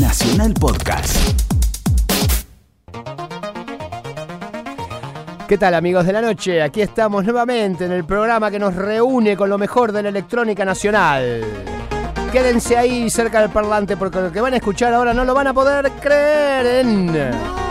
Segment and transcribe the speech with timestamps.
[0.00, 1.16] Nacional Podcast.
[5.46, 6.62] ¿Qué tal amigos de la noche?
[6.62, 10.64] Aquí estamos nuevamente en el programa que nos reúne con lo mejor de la electrónica
[10.64, 11.44] nacional.
[12.32, 15.48] Quédense ahí cerca del parlante porque lo que van a escuchar ahora no lo van
[15.48, 17.61] a poder creer en...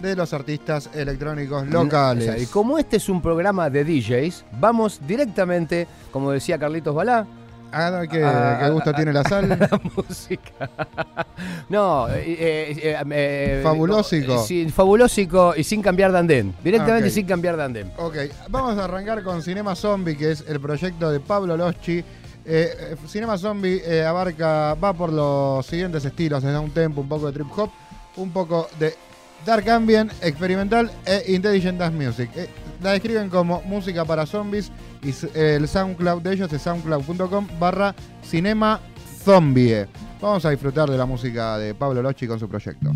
[0.03, 2.28] de los artistas electrónicos locales.
[2.28, 6.95] O sea, y como este es un programa de DJs, vamos directamente, como decía Carlitos
[6.95, 7.27] Balá,
[7.75, 9.48] Ah, qué, Ah, qué gusto ah, tiene la sal.
[9.58, 10.69] la música.
[11.70, 14.45] no, eh, eh, eh, eh, Fabulósico.
[14.45, 16.55] sí, fabulósico y sin cambiar de andén.
[16.62, 17.14] Directamente Ah, ok.
[17.14, 17.92] sin cambiar de andén.
[17.97, 18.17] ok,
[18.50, 22.05] vamos a arrancar con Cinema Zombie, que es el proyecto de Pablo Loschi.
[23.08, 27.47] Cinema Zombie abarca, va por los siguientes estilos, es un tempo, un poco de trip
[27.56, 27.70] hop,
[28.17, 28.95] un poco de
[29.45, 32.30] dark ambient, experimental e intelligent dance music.
[32.36, 32.48] Eh,
[32.83, 34.73] la describen como música para zombies
[35.03, 37.95] y eh, el SoundCloud de ellos es soundcloud.com barra
[38.25, 38.80] Cinema
[39.25, 39.86] Zombie.
[40.20, 42.92] Vamos a disfrutar de la música de Pablo Loschi con su proyecto.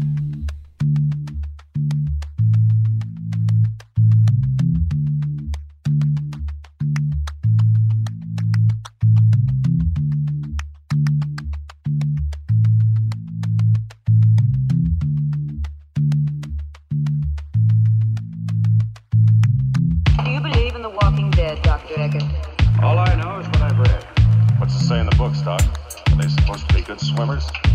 [27.06, 27.65] Swimmers?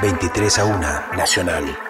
[0.00, 0.80] 23 a 1
[1.14, 1.89] Nacional.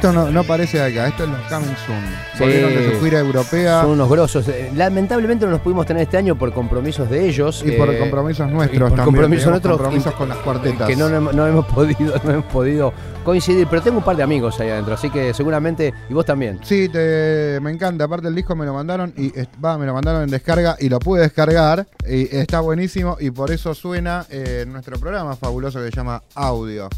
[0.00, 2.00] Esto no, no parece de acá, esto es los Coming Soon.
[2.32, 2.38] Sí.
[2.40, 4.48] Volvieron de su gira europea Son unos grosos.
[4.48, 7.62] Eh, Lamentablemente no los pudimos tener este año por compromisos de ellos.
[7.66, 9.04] y por eh, compromisos nuestros por también.
[9.04, 10.88] compromisos nuestros compromisos con las cuartetas.
[10.88, 12.94] que no, no- no hemos podido, no hemos podido
[13.26, 16.58] coincidir, pero tengo un par de amigos ahí adentro, así que seguramente, y vos también.
[16.62, 18.04] Sí, te, me encanta.
[18.04, 19.30] Aparte el disco me lo mandaron y
[19.62, 23.50] va, me lo mandaron en descarga y lo pude descargar y está buenísimo y por
[23.50, 26.88] eso suena eh, nuestro programa fabuloso que se llama Audio.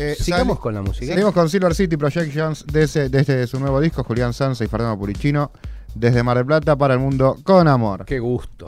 [0.00, 1.06] Eh, Sigamos con la música.
[1.06, 4.68] Seguimos con Silver City Projections de, ese, de este su nuevo disco, Julián Sanza y
[4.68, 5.50] Fernando Purichino,
[5.92, 8.04] desde Mar del Plata para el mundo con amor.
[8.04, 8.64] Qué gusto.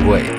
[0.00, 0.31] Bocio,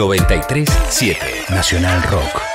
[0.00, 2.49] 937 Nacional Rock.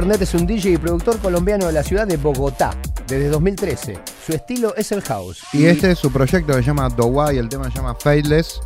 [0.00, 2.70] Bernet es un DJ y productor colombiano de la ciudad de Bogotá
[3.06, 3.98] desde 2013.
[4.24, 5.42] Su estilo es el house.
[5.52, 8.60] Y este es su proyecto que se llama Doway, el tema se llama Faithless.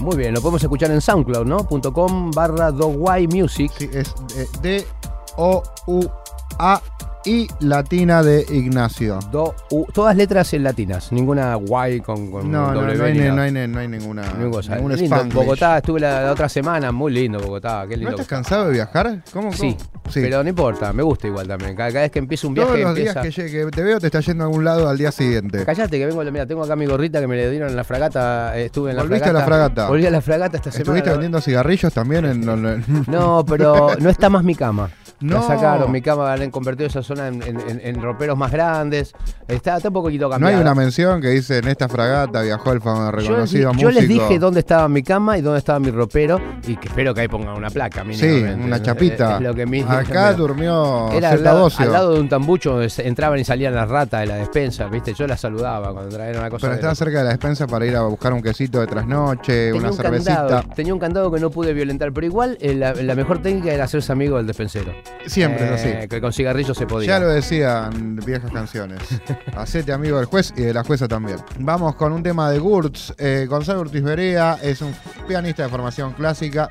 [0.00, 1.66] Muy bien, lo podemos escuchar en SoundCloud, ¿no?
[1.92, 3.70] .com barra Dogway Music.
[3.76, 4.14] Sí, es
[4.62, 6.80] D-O-U-A
[7.24, 9.18] y latina de Ignacio.
[9.30, 11.58] Do, U, todas letras en latinas, ninguna
[11.90, 14.50] Y con, con No, no, W no hay, no hay ni- no hay ninguna, Ninguna
[14.50, 14.76] cosa.
[14.76, 15.16] ningún Lindo.
[15.16, 15.34] Spanglish.
[15.34, 18.10] Bogotá, estuve la, la otra semana, muy lindo Bogotá, qué ¿No lindo.
[18.12, 19.22] estás cansado de viajar?
[19.32, 19.48] ¿Cómo?
[19.50, 19.52] Cómo?
[19.52, 19.76] Sí.
[20.14, 21.74] Pero no importa, me gusta igual también.
[21.76, 23.22] Cada, cada vez que empiezo un viaje Todos los empieza...
[23.22, 25.64] días que, llegue- que te veo te está yendo a algún lado al día siguiente.
[25.64, 28.58] Callate que vengo, mira, tengo acá mi gorrita que me le dieron en la fragata,
[28.58, 29.40] eh, estuve en la ¿Volviste a fragata.
[29.40, 29.88] la fragata?
[29.88, 30.82] Volví a la fragata esta semana.
[30.82, 32.40] ¿Estuviste la- vendiendo cigarrillos también en,
[33.06, 34.90] No, pero no está más mi cama.
[35.20, 35.46] La No.
[35.48, 39.12] sacaron, mi cama han convertido esa zona en, en- roperos más grandes.
[39.48, 42.80] Está, está un poquito No hay una mención que dice en esta fragata viajó el
[42.80, 43.90] famoso yo, reconocido yo músico.
[43.90, 47.22] les dije dónde estaba mi cama y dónde estaba mi ropero y que espero que
[47.22, 48.04] ahí pongan una placa.
[48.12, 49.36] Sí, una chapita.
[49.38, 52.92] es lo que mi- Acá durmió Era al lado, al lado de un tambucho donde
[52.98, 55.14] entraban y salían las ratas de la despensa, ¿viste?
[55.14, 56.66] Yo las saludaba cuando traían una cosa.
[56.66, 59.80] Pero estaba cerca de la despensa para ir a buscar un quesito de trasnoche, Tenía
[59.80, 60.34] una un, cervecita.
[60.36, 63.72] candado, tenía un candado que no pude violentar, pero igual eh, la, la mejor técnica
[63.72, 64.92] era hacerse amigo del despensero.
[65.26, 66.08] Siempre es Eh, así.
[66.08, 67.08] Que con cigarrillos se podía.
[67.08, 68.98] Ya lo decían viejas canciones.
[69.56, 71.38] Hacete amigo del juez y de la jueza también.
[71.58, 73.12] Vamos con un tema de Gurtz.
[73.18, 74.94] Eh, Gonzalo Urtiz Berea es un
[75.26, 76.70] pianista de formación clásica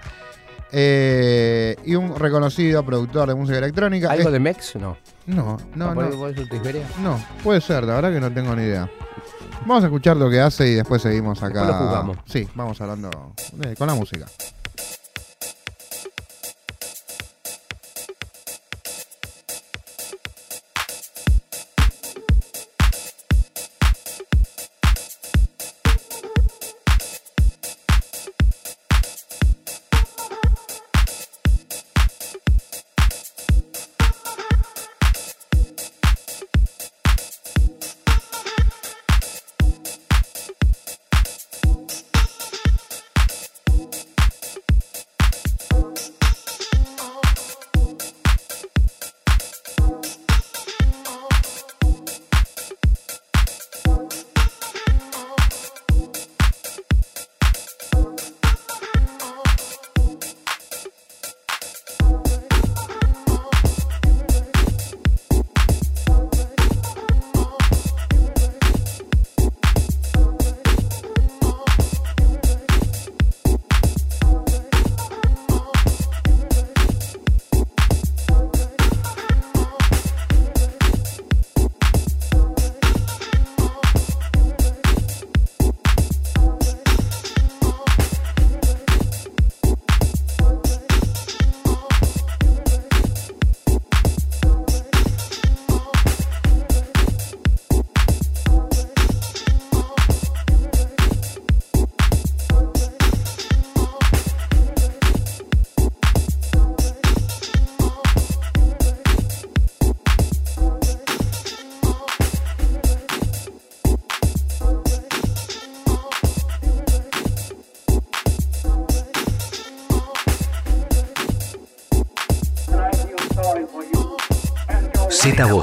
[0.71, 4.11] eh, y un reconocido productor de música electrónica.
[4.11, 4.75] ¿Algo Es- de Mex?
[4.75, 4.97] No.
[5.25, 6.27] No, no, ¿Por no.
[7.01, 8.89] No, puede ser, la verdad que no tengo ni idea.
[9.61, 11.59] Vamos a escuchar lo que hace y después seguimos acá.
[11.65, 12.17] Después lo jugamos.
[12.25, 13.09] Sí, vamos hablando
[13.63, 14.25] eh, con la música.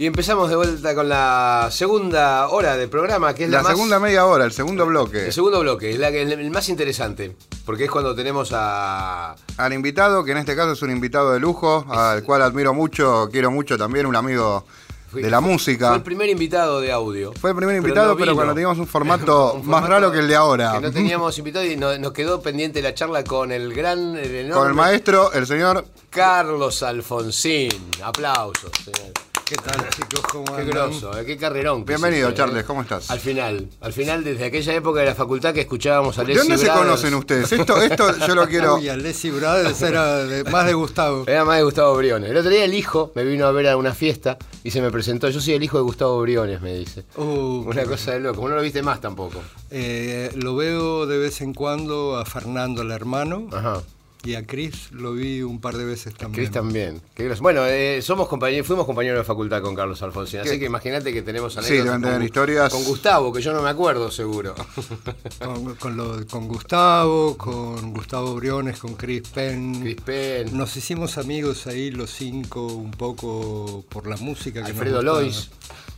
[0.00, 3.72] Y empezamos de vuelta con la segunda hora del programa, que es la, La más-
[3.72, 5.26] segunda media hora, el segundo bloque.
[5.26, 7.34] El segundo bloque, es la que- el más interesante,
[7.66, 9.34] porque es cuando tenemos a...
[9.56, 13.28] Al invitado, que en este caso es un invitado de lujo, al cual admiro mucho,
[13.32, 14.64] quiero mucho también, un amigo
[15.12, 15.88] de la música.
[15.88, 17.32] Fue el primer invitado de audio.
[17.32, 20.20] Fue el primer Pero invitado, no pero cuando teníamos un formato, Un más raro que
[20.20, 20.74] el de ahora.
[20.74, 24.32] Que no teníamos invitado y no- nos quedó pendiente la charla con el gran, el
[24.32, 25.84] enorme Con el maestro, el señor.
[26.08, 27.72] Carlos Alfonsín.
[28.00, 29.12] Aplausos, señor.
[29.48, 30.20] ¿Qué tal, chicos?
[30.30, 30.68] ¿Cómo Qué andan?
[30.90, 31.82] grosso, eh, qué carrerón.
[31.84, 32.66] que Bienvenido, hiciste, Charles, eh.
[32.66, 33.10] ¿cómo estás?
[33.10, 36.42] Al final, al final, desde aquella época de la facultad que escuchábamos a ¿De Leslie
[36.42, 36.84] dónde se Brothers.
[36.86, 37.52] conocen ustedes?
[37.52, 38.74] Esto, esto yo lo quiero.
[38.76, 41.24] Uy, a Leslie Brothers era de- más de Gustavo.
[41.26, 42.30] Era más de Gustavo Briones.
[42.30, 44.90] El otro día el hijo me vino a ver a una fiesta y se me
[44.90, 45.30] presentó.
[45.30, 47.04] Yo soy el hijo de Gustavo Briones, me dice.
[47.16, 47.22] Uh,
[47.66, 48.46] Una cosa de loco.
[48.46, 49.40] No lo viste más tampoco.
[49.70, 53.80] eh, lo veo de vez en cuando a Fernando, el hermano, Ajá.
[54.28, 56.44] Y a Chris lo vi un par de veces también.
[56.44, 57.00] Chris también.
[57.14, 57.28] Qué.
[57.40, 60.40] Bueno, eh, somos compañeros, fuimos compañeros de facultad con Carlos Alfonsín.
[60.40, 62.72] Así que imagínate que tenemos Sí, anécdotas deben tener con, historias.
[62.72, 64.54] con Gustavo, que yo no me acuerdo seguro.
[65.44, 69.80] Con, con lo- con Gustavo, con Gustavo Briones, con Chris Penn.
[69.82, 74.62] Chris Penn, Nos hicimos amigos ahí los cinco un poco por la música.
[74.62, 75.02] Que Alfredo.
[75.02, 75.50] Lois.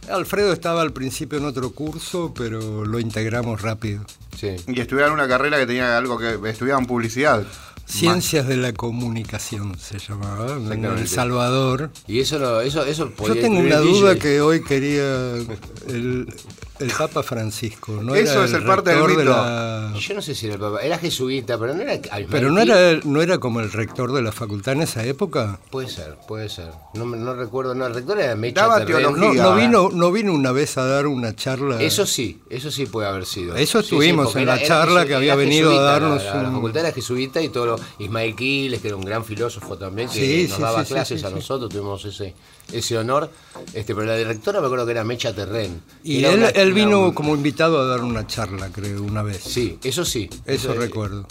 [0.09, 4.03] Alfredo estaba al principio en otro curso, pero lo integramos rápido.
[4.37, 4.57] Sí.
[4.67, 6.39] Y estudiaron una carrera que tenía algo que.
[6.49, 7.45] Estudiaban publicidad.
[7.91, 10.85] Ciencias de la comunicación se llamaba, en.
[10.85, 11.91] El Salvador.
[12.07, 14.01] Y eso no, eso, eso Yo podía tengo incluir una DJ.
[14.01, 15.03] duda que hoy quería
[15.89, 16.33] el,
[16.81, 17.93] el Papa Francisco.
[18.03, 20.61] ¿no Eso era es el parte del de la- Yo no sé si era el
[20.61, 22.01] papá, era jesuita, pero no era.
[22.11, 25.59] ay, Pero no era, no era como el rector de la facultad en esa época.
[25.71, 26.71] Puede ser, puede ser.
[26.95, 29.43] No, me- no recuerdo, no, el rector era Mecha Daba teología.
[29.43, 31.81] No, vino, no vino una vez a dar una charla.
[31.83, 33.55] Eso sí, eso sí puede haber sido.
[33.57, 36.55] Eso Sí, sí, estuvimos en la charla que había venido a darnos La, la un-
[36.57, 37.77] facultad era jesuita y todo lo.
[37.99, 41.27] Ismael Quiles, que era un gran filósofo también, que Sí, nos sí, daba clases sí,
[41.27, 41.35] a sí.
[41.35, 42.35] nosotros, tuvimos ese,
[42.73, 43.31] ese honor.
[43.75, 45.81] Este, pero la directora me acuerdo que era Mecha Terren.
[46.05, 49.43] Y él, una- él vino una- como invitado a dar una charla, creo, una vez.
[49.43, 50.29] Sí, eso sí.
[50.47, 51.27] Eso eh, recuerdo.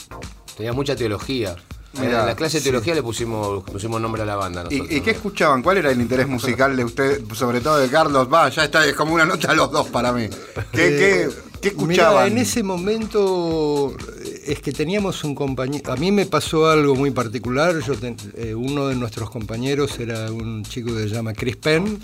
[0.57, 1.55] Tenía mucha teología.
[1.93, 4.61] Mirá, en la clase de teología le pusimos, pusimos nombre a la banda.
[4.69, 5.63] ¿Y, nosotros, y qué escuchaban?
[5.63, 8.27] ¿Cuál era el interés musical de usted, sobre todo de Carlos?
[8.31, 10.27] Va, ya está, es como una nota a los dos para mí.
[10.29, 11.29] ¿Qué, qué,
[11.61, 12.27] qué Eh, Mirá, escuchaban?
[12.31, 13.91] en ese momento
[14.23, 15.91] eh, es que teníamos un compañero.
[15.91, 17.79] A mí me pasó algo muy particular.
[17.79, 21.99] Yo ten- eh, uno de nuestros compañeros era un chico que se llama Chris Penn,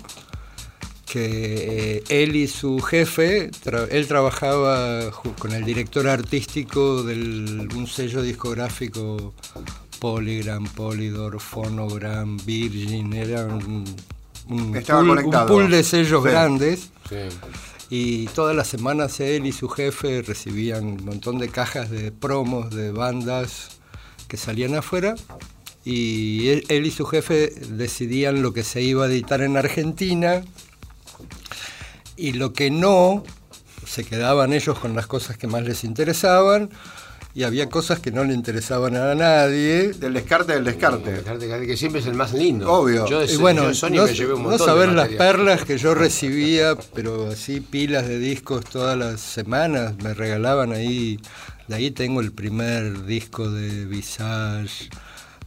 [1.06, 7.86] que eh, él y su jefe, tra- él trabajaba con el director artístico de un
[7.86, 9.32] sello discográfico
[10.00, 13.84] Polygram, Polydor, Phonogram, Virgin, era un,
[14.48, 15.46] un pool, un conectado.
[15.46, 16.28] pool de sellos Sí.
[16.30, 16.90] grandes.
[17.08, 17.16] Sí.
[17.88, 22.74] Y todas las semanas él y su jefe recibían un montón de cajas de promos
[22.74, 23.78] de bandas
[24.26, 25.14] que salían afuera.
[25.84, 30.42] Y él, él y su jefe decidían lo que se iba a editar en Argentina
[32.16, 33.24] y lo que no,
[33.86, 36.70] se quedaban ellos con las cosas que más les interesaban
[37.36, 39.92] y había cosas que no le interesaban a nadie.
[39.92, 41.12] Del descarte del descarte.
[41.12, 42.72] Dejarte caer, que siempre es el más lindo.
[42.72, 43.06] Obvio.
[43.06, 44.94] Yo de, Y bueno, yo de Sony no, me llevé un no montón saber de
[44.94, 50.72] las perlas que yo recibía, pero así pilas de discos todas las semanas me regalaban
[50.72, 51.20] ahí.
[51.68, 54.88] De ahí tengo el primer disco de Visage,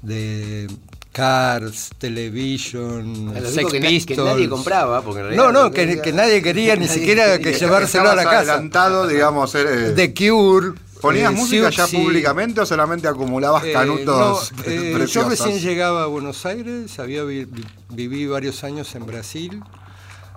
[0.04, 0.68] de
[1.12, 6.14] Cars, Television, A Sex que, que nadie compraba, porque en realidad No, no, que, que
[6.14, 8.54] nadie quería ni siquiera que llevárselo a la casa.
[8.54, 10.74] adelantado, digamos, eh, The Cure.
[11.02, 16.04] ¿Ponías eh, música ya públicamente o solamente acumulabas Eh, canutos no, eh, yo recién llegaba
[16.04, 17.48] a Buenos Aires, había vi-
[17.90, 19.62] viví varios años en Brasil,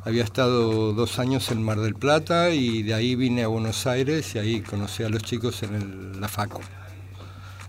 [0.05, 4.37] había estado dos años en Mar del Plata y de ahí vine a Buenos Aires
[4.37, 6.61] y ahí conocí a los chicos en el- la FACO.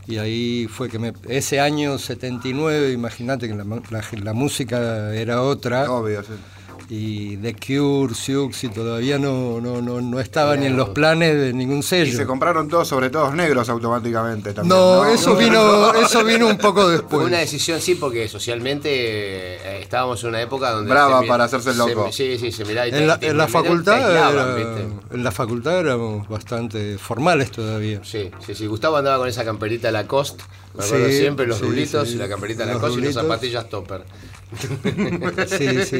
[0.05, 5.41] Y ahí fue que me, ese año 79, imagínate que la, la- la música era
[5.41, 5.85] otra.
[6.95, 11.51] Y The Cure, Siouxsie todavía no, no, no, no estaba ni en los planes de
[11.51, 12.15] ningún Y sello.
[12.15, 14.77] se compraron todos, sobre todo negros, automáticamente también.
[14.77, 17.25] No, eso vino, eso vino un poco Fue después.
[17.25, 20.91] una decisión, sí, porque socialmente eh, estábamos en una época donde...
[20.91, 22.11] Brava para hacerse se- loco.
[22.11, 24.33] sí, sí, se miraba y te- En la, te- en la te- te facultad aislaban,
[24.35, 25.15] era- ¿viste?
[25.15, 28.01] en la facultad éramos bastante formales todavía.
[28.03, 28.67] Sí, sí, sí.
[28.67, 30.43] Gustavo andaba con esa camperita Lacoste.
[30.77, 32.15] Me acuerdo Sí, siempre los sí, rulitos sí.
[32.15, 34.03] y la camperita Los Lacoste y las zapatillas topper.
[35.47, 35.97] Sí, sí,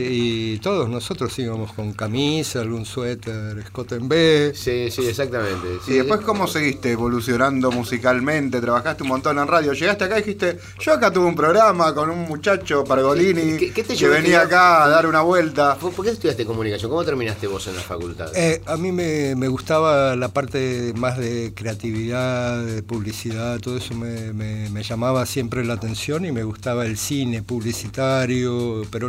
[0.55, 4.51] y todos nosotros íbamos con camisa, algún suéter, escote en B.
[4.55, 5.67] Sí, sí, exactamente.
[5.87, 8.59] Y después, ¿cómo seguiste evolucionando musicalmente?
[8.61, 9.73] Trabajaste un montón en radio.
[9.73, 13.83] Llegaste acá y dijiste, yo acá tuve un programa con un muchacho, Pargolini, ¿Qué- qué
[13.83, 15.75] te que venía acá a dar una vuelta.
[15.75, 16.89] ¿Por por qué estudiaste comunicación?
[16.91, 18.31] ¿Cómo terminaste vos en la facultad?
[18.35, 23.93] Eh, a mí me, me gustaba la parte más de creatividad, de publicidad, todo eso
[23.95, 28.42] me, me- me llamaba siempre la atención y me gustaba el cine publicitario,
[28.91, 29.07] pero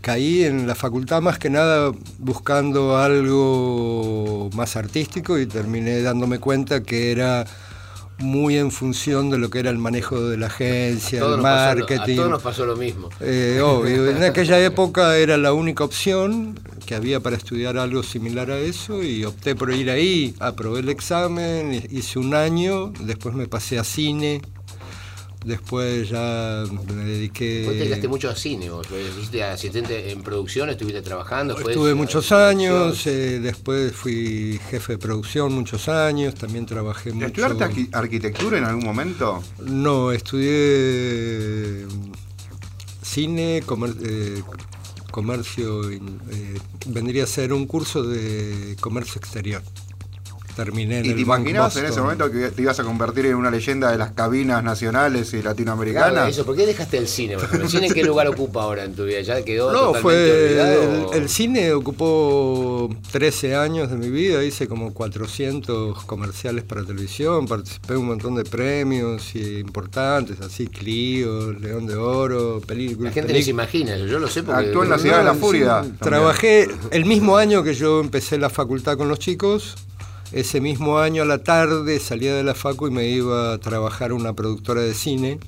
[0.00, 6.82] caí en la facultad más que nada buscando algo más artístico y terminé dándome cuenta
[6.82, 7.44] que era
[8.18, 11.76] muy en función de lo que era el manejo de la agencia, el nos pasó
[11.76, 12.12] marketing.
[12.12, 13.10] a todos nos pasó lo mismo.
[13.20, 18.50] Eh, obvio, en aquella época era la única opción que había para estudiar algo similar
[18.50, 23.34] a eso y opté por ir ahí, aprobé el examen, hi- hice un año, después
[23.34, 24.40] me pasé a cine,
[25.46, 27.62] después ya me dediqué...
[27.64, 31.56] Vos te dedicaste mucho a cine, vos eh, fuiste asistente en producción, estuviste trabajando.
[31.58, 37.26] Estuve muchos años, eh, después fui jefe de producción muchos años, también trabajé mucho...
[37.26, 39.42] ¿Estudiaste arqui- arquitectura en algún momento?
[39.64, 42.12] No, estudié mm,
[43.02, 44.42] cine, comer- eh,
[45.10, 46.00] comercio, eh,
[46.86, 49.62] vendría a ser un curso de comercio exterior.
[50.56, 53.34] Terminé en ¿Y el te imaginabas en ese momento que te ibas a convertir en
[53.36, 56.30] una leyenda de las cabinas nacionales y Claro, latinoamericanas?
[56.30, 57.36] eso, ¿por qué dejaste el cine?
[57.52, 59.20] ¿El cine qué lugar ocupa ahora en tu vida?
[59.20, 61.12] ¿Ya quedó No, totalmente fue olvidado?
[61.12, 67.46] el, el cine ocupó 13 años de mi vida, hice como 400 comerciales para televisión,
[67.46, 73.10] participé en un montón de premios y importantes, así Clio, León de Oro, películas.
[73.14, 74.66] La gente ni se imagina eso, yo lo sé porque...
[74.66, 75.84] Actuó en la Ciudad de la Furia.
[76.00, 79.74] Trabajé el mismo año que yo empecé la facultad con los chicos.
[80.36, 84.10] Ese mismo año a la tarde salía de la facu y me iba a trabajar
[84.10, 85.38] a una productora de cine.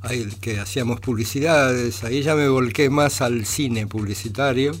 [0.00, 2.02] Ahí que hacíamos publicidades.
[2.02, 4.72] Ahí ya me volqué más al cine publicitario.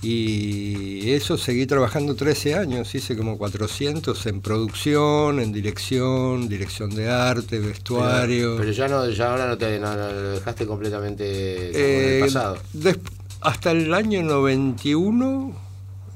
[0.00, 7.10] Y eso seguí trabajando 13 años, hice como 400 en producción, en dirección, dirección de
[7.10, 8.56] arte, vestuario.
[8.58, 12.26] Pero ya no, ya ahora no te no, no, lo dejaste completamente en Eh, el
[12.26, 12.58] pasado.
[13.40, 15.63] hasta el año 91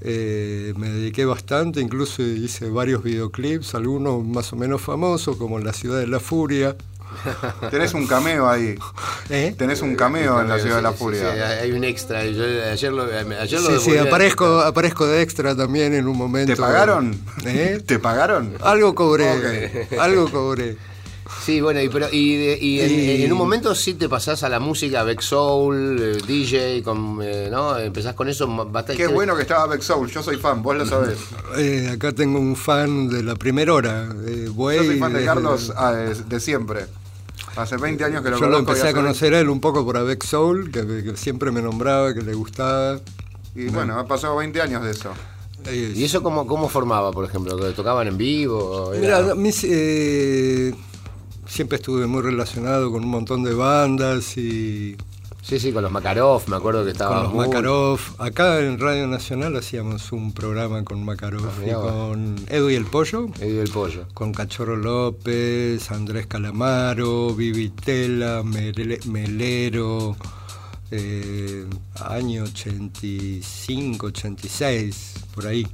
[0.01, 5.73] eh, me dediqué bastante, incluso hice varios videoclips, algunos más o menos famosos, como La
[5.73, 6.77] Ciudad de la Furia.
[7.71, 8.77] Tenés un cameo ahí.
[9.31, 9.55] ¿Eh?
[9.57, 11.33] Tenés un cameo en la Ciudad de la Furia.
[11.33, 12.25] sí, hay un extra.
[12.25, 16.55] Yo ayer lo, ayer lo Sí, aparezco, aparezco de extra también en un momento.
[16.55, 17.19] ¿Te pagaron?
[17.45, 17.83] ¿Eh?
[17.85, 18.55] ¿Te pagaron?
[18.61, 20.77] Algo cobré, algo cobré.
[21.45, 24.43] Sí, bueno, y, pero, y, de- y en, Y- en un momento sí te pasás
[24.43, 27.79] a la música, Beck Soul, eh, DJ, con, eh, ¿no?
[27.79, 28.97] Empezás con eso bastante.
[28.97, 31.19] Qué bueno que estaba Beck Soul, yo soy fan, vos lo sabés.
[31.57, 34.09] Eh, acá tengo un fan de la primera hora.
[34.27, 36.87] eh, Buey, Yo soy fan de desde- Carlos ah, de, de siempre.
[37.57, 39.97] Hace 20 años que lo Yo lo empecé a conocer a él un poco por
[39.97, 43.01] Avec Soul, que, que siempre me nombraba, que le gustaba.
[43.55, 45.11] 20 Y bueno, ha pasado 20 años de eso.
[45.71, 47.57] ¿Y eso cómo, cómo formaba, por ejemplo?
[47.57, 48.93] ¿Que ¿Tocaban en vivo?
[48.99, 50.73] Mira, mis, eh,
[51.49, 54.97] siempre estuve muy relacionado con un montón de bandas y
[55.41, 57.99] Sí, sí, con los Makarov, me acuerdo que estaba con los muy- Makarov.
[58.19, 62.85] Acá en Radio Nacional hacíamos un programa con Makarov Ah, y con Edu y el
[62.85, 63.29] Pollo.
[63.41, 64.05] Edu y el Pollo.
[64.13, 70.17] Con Cachorro López, Andrés Calamaro, Vivitela, Mele- Melero,
[70.91, 71.65] eh,
[72.05, 75.67] año 85, 86, por ahí.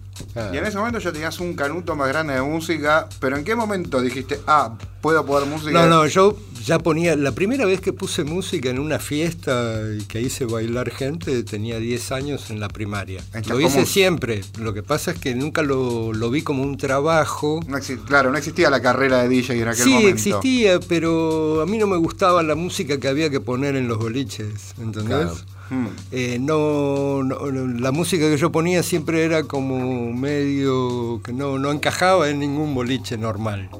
[0.52, 3.54] Y en ese momento ya tenías un canuto más grande de música, pero ¿en qué
[3.54, 5.72] momento dijiste, ah, puedo poner música?
[5.72, 10.04] No, no, yo ya ponía, la primera vez que puse música en una fiesta y
[10.04, 13.22] que hice bailar gente, tenía 10 años en la primaria.
[13.48, 17.60] Lo hice siempre, lo que pasa es que nunca lo, lo vi como un trabajo.
[17.68, 20.08] No claro, no existía la carrera de DJ en aquel Sí, momento.
[20.10, 23.98] existía, pero a mí no me gustaba la música que había que poner en los
[23.98, 25.06] boliches, ¿entendés?
[25.06, 25.36] Claro.
[25.70, 25.86] Hmm.
[26.12, 32.28] Eh, no, la música que yo ponía siempre era como medio que no, no encajaba
[32.28, 33.70] en ningún boliche normal.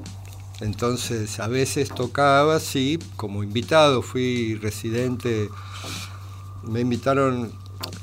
[0.61, 5.49] Entonces a veces tocaba, sí, como invitado, fui residente,
[6.63, 7.51] me invitaron,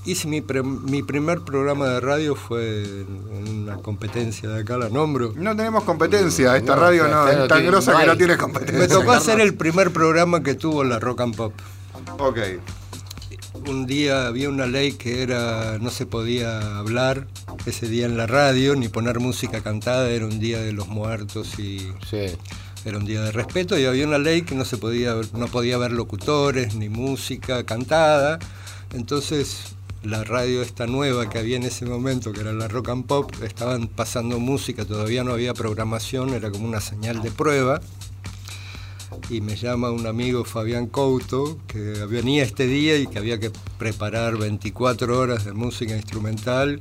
[0.04, 4.90] hice mi, pre- mi primer programa de radio fue en una competencia de acá, la
[4.90, 5.32] nombro.
[5.34, 8.34] No tenemos competencia, esta No, radio no, es no tan grosa no que no tiene
[8.34, 8.88] Me competencia.
[8.88, 11.54] tocó hacer el primer programa que tuvo la Rock and Pop.
[12.18, 12.38] Ok.
[13.68, 17.26] Un día había una ley que era no se podía hablar
[17.66, 21.58] ese día en la radio ni poner música cantada era un día de los muertos
[21.58, 21.78] y
[22.10, 22.26] Sí.
[22.84, 25.76] era un día de respeto y había una ley que no se podía no podía
[25.76, 28.38] haber locutores ni música cantada
[28.92, 33.06] entonces la radio esta nueva que había en ese momento que era la rock and
[33.06, 37.80] pop estaban pasando música todavía no había programación era como una señal de prueba
[39.30, 43.50] y me llama un amigo Fabián Couto, que venía este día y que había que
[43.78, 46.80] preparar 24 horas de música instrumental.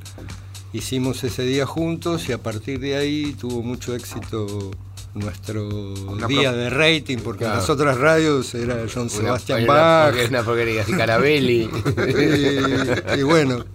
[0.74, 4.72] Hicimos ese día juntos y a partir de ahí tuvo mucho éxito
[5.14, 5.68] nuestro
[6.08, 7.56] Una día de rating, porque Claro.
[7.56, 9.32] en las otras radios era John una,
[9.68, 10.16] Bach.
[10.30, 11.70] una porquería, Carabelli.
[13.18, 13.66] y, y bueno,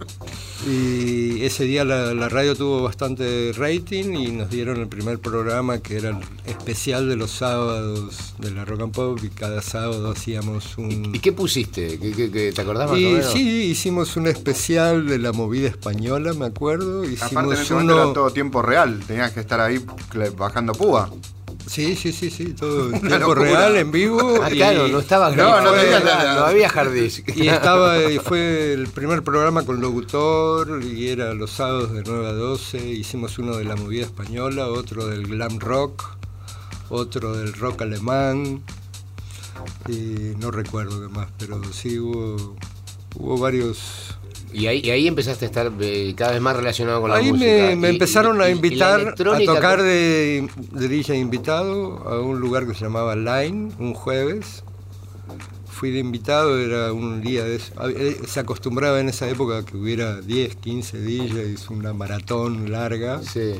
[0.65, 5.79] Y ese día la, la radio tuvo bastante rating y nos dieron el primer programa
[5.79, 10.09] que era el especial de los sábados de la Rock and Pop y cada sábado
[10.11, 11.13] hacíamos un...
[11.13, 11.99] ¿Y qué pusiste?
[11.99, 13.31] ¿Qué, qué- qué- te acordás más o Y menos?
[13.31, 17.03] sí, hicimos un especial de la movida española, me acuerdo.
[17.03, 18.03] Hicimos Aparte en ese momento uno...
[18.05, 19.79] era todo tiempo real, tenías que estar ahí
[20.37, 21.09] bajando púa.
[21.67, 24.39] Sí, sí, sí, sí, todo en tiempo real, en vivo.
[24.41, 27.29] Ah, claro, no estaba No, no tenía la- no había disk.
[27.35, 32.27] Y estaba, y fue el primer programa con locutor y era los sábados de 9
[32.27, 32.77] a 12.
[32.89, 36.03] Hicimos uno de la movida española, otro del glam rock,
[36.89, 38.63] otro del rock alemán.
[39.89, 42.55] Y no recuerdo qué más, pero sí hubo,
[43.15, 44.17] hubo varios.
[44.57, 47.31] Y ahí, y ahí empezaste a estar eh, cada vez más relacionado con la Ahí
[47.31, 47.45] música.
[47.51, 52.19] me, me Y- empezaron y- a invitar a tocar ¿cómo- de, de DJ invitado a
[52.21, 54.63] un lugar que se llamaba Line, un jueves.
[55.69, 57.71] Fui de invitado, era un día de eso.
[57.87, 63.21] Eh, Se acostumbraba en esa época que hubiera 10, 15 DJs, una maratón larga.
[63.21, 63.51] Sí.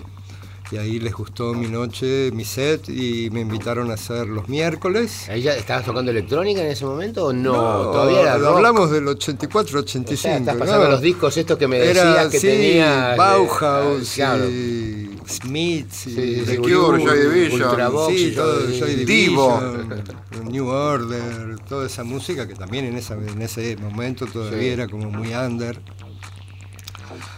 [0.69, 5.29] Y ahí les gustó mi noche, mi set, y me invitaron a hacer los miércoles.
[5.29, 7.53] ¿Ahí ya estabas tocando electrónica en ese momento o no?
[7.53, 8.55] Todavía era rock.
[8.57, 10.35] hablamos del 84, O sea, 85.
[10.39, 10.91] estás pasando ¿no?
[10.91, 13.13] los discos estos que me decías Era, que sí, tenías.
[13.13, 14.45] eh, Bauhaus, claro.
[14.49, 17.71] y Smith, y Sí, sí, The Cure, Joy Division.
[18.09, 18.59] Sí, y todo.
[18.77, 18.95] Joy.
[18.95, 20.03] Division,
[20.51, 24.67] New Order, toda esa música que también en, esa, en ese momento todavía Sí.
[24.67, 25.79] era como muy under.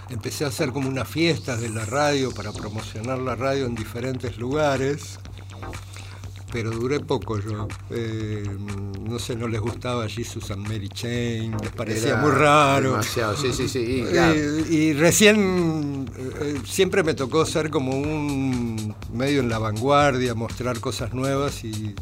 [0.09, 4.37] Empecé a hacer como unas fiestas de la radio para promocionar la radio en diferentes
[4.37, 5.19] lugares,
[6.51, 7.67] pero duré poco yo.
[7.91, 8.43] Eh,
[9.07, 12.91] no sé, no les gustaba Jesus and Mary Chain, les parecía Era muy raro.
[12.91, 14.03] Demasiado, sí, sí, sí.
[14.11, 14.39] claro.
[14.69, 20.79] Y recién eh, eh, siempre me tocó ser como un medio en la vanguardia, mostrar
[20.79, 21.95] cosas nuevas y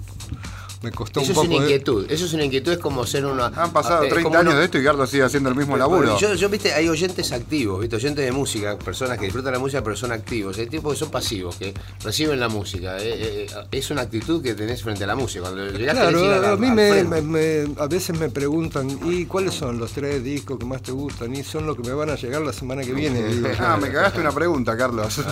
[0.82, 1.48] me costó Eso un es poco.
[1.48, 2.06] una de- inquietud.
[2.12, 3.48] Eso es una inquietud, es como ser una.
[3.48, 5.76] Han pasado es 30 como años uno- de esto y Carlos sigue haciendo el mismo
[5.78, 6.18] laburo.
[6.20, 9.84] Yo, yo, viste, hay oyentes activos, viste, oyentes de música, personas que disfrutan la música
[9.84, 10.58] pero son activos.
[10.58, 11.74] Hay tipos que son pasivos, que
[12.04, 12.98] reciben la música.
[13.00, 15.42] Eh, eh, es una actitud que tenés frente a la música.
[15.42, 17.22] Cuando llegaste Claro, a, al- mí al me, frente.
[17.22, 20.92] me- me- a veces me preguntan, ¿y cuáles son los tres discos que más te
[20.92, 21.36] gustan?
[21.36, 23.24] Y son los que me van a llegar la semana que viene.
[23.28, 23.56] digo yo.
[23.60, 25.20] Ah, me cagaste una pregunta, Carlos.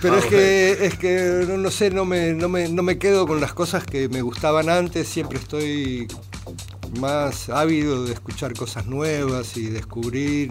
[0.00, 3.11] Pero es que, es que no, no sé, no me, no, me, no me quedo
[3.12, 6.08] con las cosas que me gustaban antes, siempre estoy
[6.98, 10.50] más ávido de escuchar cosas nuevas y descubrir.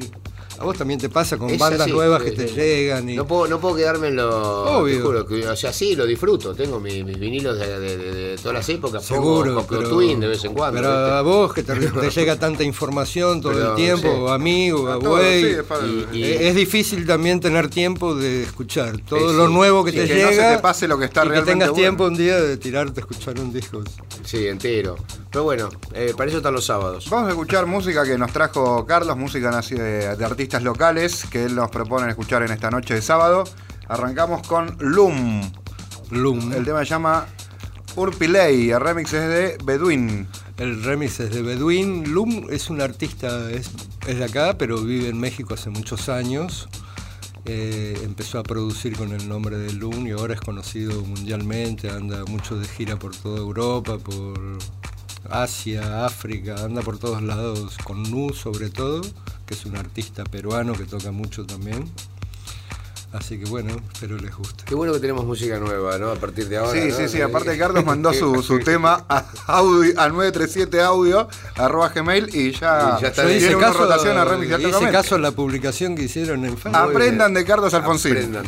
[0.62, 3.26] A vos también te pasa con Es bandas así, nuevas que te llegan y No
[3.26, 4.78] puedo, no puedo quedarme en lo.
[4.78, 4.97] Obvio.
[4.97, 6.53] te juro que- o sea, sí, lo disfruto.
[6.53, 9.03] Tengo mi- mis vinilos de, de- de- de todas las épocas.
[9.03, 9.55] seguro.
[9.55, 10.80] Pongo Pero, Twin de vez en cuando.
[10.82, 11.12] pero ¿viste?
[11.14, 14.20] a vos que te, te llega tanta información todo Pero, el tiempo, sí.
[14.20, 15.57] o a mí o a, güey, sí,
[16.14, 19.91] y- y- eh, es difícil también tener tiempo de escuchar todo Sí, lo nuevo que
[19.91, 20.26] Sí, te que llega.
[20.28, 21.82] no se te pase lo que está y que realmente tengas bueno.
[21.82, 23.82] tiempo un día de tirarte a escuchar un disco.
[24.24, 24.95] Sí, entero.
[25.32, 27.09] Pero bueno, eh, para eso están los sábados.
[27.09, 31.55] Vamos a escuchar música que nos trajo Carlos, música de, de artistas locales que él
[31.55, 33.45] nos propone escuchar en esta noche de sábado.
[33.88, 35.49] Arrancamos con Loom.
[36.09, 36.51] Loom.
[36.51, 37.27] El tema se llama
[37.95, 40.27] Urpilei, el remix es de Bedouin.
[40.57, 42.13] El remix es de Bedouin.
[42.13, 43.71] Loom es un artista, es,
[44.07, 46.67] es de acá, pero vive en México hace muchos años.
[47.45, 51.89] Eh, empezó a producir con el nombre de Loom y ahora es conocido mundialmente.
[51.89, 54.59] Anda mucho de gira por toda Europa, por
[55.30, 59.01] Asia, África, anda por todos lados, con Nu sobre todo,
[59.45, 61.89] que es un artista peruano que toca mucho también.
[63.13, 64.63] Así que bueno, espero les guste.
[64.65, 66.11] Qué bueno que tenemos música nueva, ¿no?
[66.11, 66.72] A partir de ahora.
[66.72, 66.95] Sí, ¿no?
[66.95, 67.22] sí, sí.
[67.22, 72.95] Aparte Carlos mandó su, su tema a, audio, a 937 audio arroba gmail y ya,
[72.97, 74.91] Y ya está hice una caso, rotación a remix de hice Altocamente.
[74.93, 76.78] caso la publicación que hicieron en Facebook.
[76.78, 78.13] Aprendan de Carlos Alfonsín.
[78.13, 78.45] Aprendan.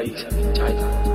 [0.00, 1.09] 可以先加一下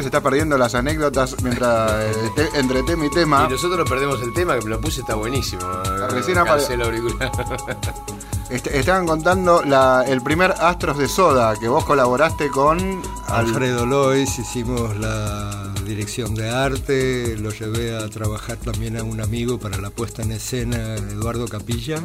[0.00, 3.46] Se está perdiendo las anécdotas mientras eh, te- entre tema y tema.
[3.48, 5.62] Y nosotros perdemos el tema que me lo puse, está buenísimo.
[6.10, 7.30] Recién Acá apare- el auricular.
[8.50, 12.78] Est- estaban contando la- el primer Astros de Soda que vos colaboraste con
[13.28, 19.20] Al- Alfredo Lois, hicimos la dirección de arte, lo llevé a trabajar también a un
[19.20, 22.02] amigo para la puesta en escena, Eduardo Capilla,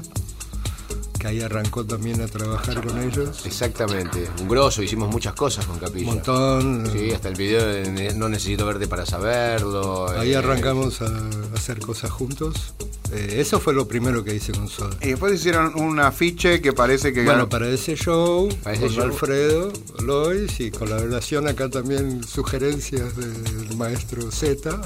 [1.20, 3.46] que ahí arrancó también a trabajar con ellos.
[3.46, 6.08] Exactamente, un grosso, hicimos muchas cosas con Capilla.
[6.10, 6.90] Un montón.
[6.92, 10.10] Sí, hasta el video de No Necesito Verte para Saberlo.
[10.10, 11.08] Ahí eh, arrancamos a
[11.56, 12.74] hacer cosas juntos.
[13.12, 14.96] Eh, eso fue lo primero que hice con Soda.
[15.02, 18.86] Y después hicieron un afiche que parece que Bueno, ganó- para ese show, Para ese
[18.86, 19.04] con show.
[19.06, 19.74] Alfredo
[20.06, 24.80] Lois y con la relación acá también sugerencias del maestro Z,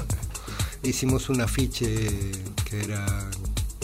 [0.82, 2.08] hicimos un afiche
[2.68, 3.04] que era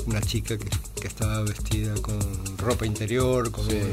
[0.06, 0.78] una chica que, que
[1.20, 2.18] estaba vestida con
[2.58, 3.92] ropa interior, con un-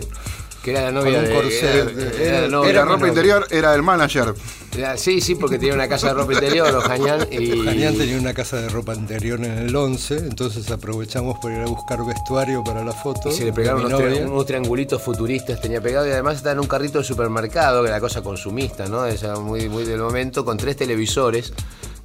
[0.64, 1.34] Que era la novia de.
[1.60, 4.34] era- era novia- la ropa interior era del manager.
[4.76, 7.62] Era- sí, sí, porque tenía una casa de ropa interior, Ojañán, y.
[7.62, 11.66] Ojañán tenía una casa de ropa interior en el 11, entonces aprovechamos por ir a
[11.68, 13.30] buscar vestuario para la foto.
[13.30, 16.68] Y se le pegaron tri- unos triangulitos futuristas, tenía pegado y además estaba en un
[16.68, 19.06] carrito de supermercado, que era cosa consumista, ¿no?
[19.06, 21.54] Esa muy, muy del momento, con tres televisores,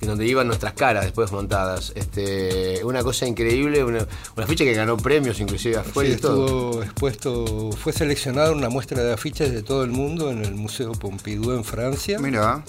[0.02, 1.92] en donde iban nuestras caras después montadas.
[1.94, 6.44] Este, una cosa increíble, una, una ficha que ganó premios inclusive afuera Sí, y todo.
[6.44, 10.92] estuvo expuesto, fue seleccionada una muestra de afiches de todo el mundo en el Museo
[10.92, 12.18] Pompidou en Francia.
[12.18, 12.64] Mira,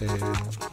[0.00, 0.06] Eh,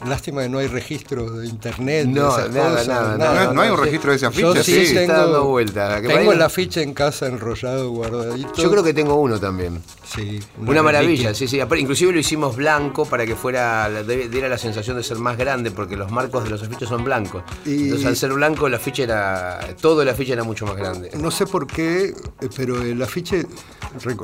[0.08, 2.06] lástima que no hay registro de internet.
[2.08, 3.44] de No, esas nada, cosas, nada, nada.
[3.46, 4.62] No- no hay un registro de ese afiche, Yo sí.
[4.64, 6.02] sí, Se está tengo, dando vuelta.
[6.02, 8.54] Que tengo el afiche en casa enrollado, guardadito.
[8.62, 9.82] Yo creo que tengo uno también.
[10.16, 11.60] Sí, Una, maravilla, sí, sí.
[11.78, 15.98] Inclusive lo hicimos blanco para que fuera diera la sensación de ser más grande, porque
[15.98, 17.44] los marcos de los afiches son blancos.
[17.66, 19.60] Y- Entonces, al ser blanco, el afiche era.
[19.82, 21.12] Todo el afiche era mucho más grande.
[21.18, 22.06] No sé por qué,
[22.42, 23.46] eh, pero el afiche,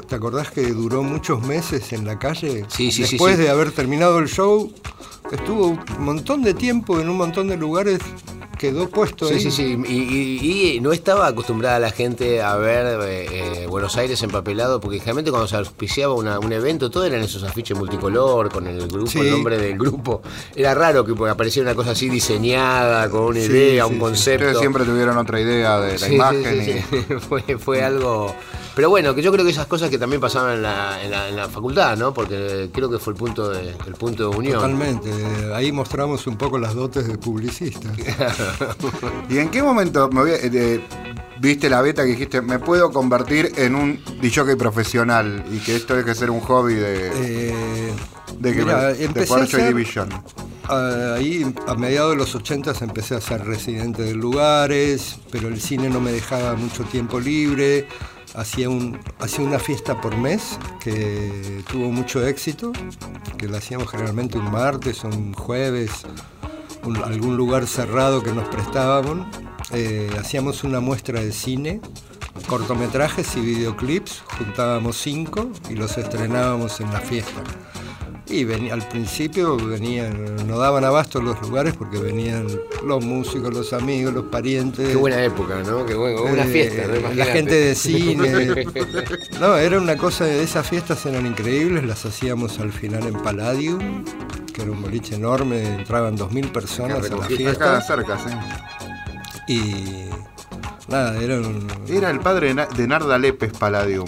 [0.08, 2.66] ¿te acordás que duró muchos meses en la calle?
[2.70, 3.42] Sí, sí, sí, Después sí.
[3.44, 4.72] de haber terminado el show,
[5.32, 8.00] estuvo un montón de tiempo en un montón de lugares,
[8.58, 9.40] quedó puesto Sí, ahí.
[9.42, 9.78] sí, sí.
[9.88, 14.80] Y, y- y no estaba acostumbrada la gente a ver eh, eh, Buenos Aires empapelado,
[14.80, 18.88] porque generalmente cuando se auspiciaba una- un evento, todo eran esos afiches multicolor, con el
[18.88, 19.20] grupo, Sí.
[19.20, 20.22] el nombre del grupo.
[20.56, 24.46] Era raro que apareciera una cosa así diseñada, con una idea, un concepto.
[24.46, 26.64] Ustedes siempre tuvieron otra idea de la Sí, sí, imagen.
[26.66, 27.04] sí, y- sí.
[27.28, 28.34] fue, fue algo.
[28.76, 31.30] Pero bueno, que yo creo que esas cosas que también pasaban en la, en la-
[31.30, 32.14] en la facultad, ¿no?
[32.14, 34.56] Porque creo que fue el punto de, el punto de unión.
[34.56, 35.10] Totalmente.
[35.12, 37.92] eh, Ahí mostramos un poco las dotes de publicista.
[39.30, 40.82] ¿Y en qué momento me voy a- eh,
[41.40, 45.96] viste la beta que dijiste, me puedo convertir en un DJ profesional y que esto
[45.96, 47.94] hay que ser un hobby de, Eh,
[48.40, 50.10] de, que mira, me- de empecé hacer- Division?
[50.70, 55.60] Ah, Ahí a mediados de los 80 empecé a ser residente de lugares, pero el
[55.60, 57.86] cine no me dejaba mucho tiempo libre.
[58.36, 62.72] Hacía, un, hacía una fiesta por mes que tuvo mucho éxito,
[63.38, 65.92] que la hacíamos generalmente un martes o un jueves,
[67.06, 69.28] algún lugar cerrado que nos prestábamos.
[69.72, 71.80] Eh, hacíamos una muestra de cine,
[72.48, 77.44] cortometrajes y videoclips, juntábamos cinco y los estrenábamos en la fiesta.
[78.26, 82.48] Y venía, al principio venían, no daban abasto los lugares porque venían
[82.86, 84.88] los músicos, los amigos, los parientes.
[84.88, 85.86] Qué buena época, ¿no?
[85.86, 87.14] Qué bueno, una Eh, fiesta, ¿no?
[87.14, 88.66] La gente de cine.
[89.42, 94.06] No, era una cosa, esas fiestas eran increíbles, las hacíamos al final en Palladium,
[94.54, 97.82] que era un boliche enorme, entraban 2.000 personas a la Acá fiesta.
[97.82, 99.54] cerca, sí.
[99.54, 100.10] Y
[100.88, 104.08] nada, eran, Era el padre de Narda Lépez Palladium.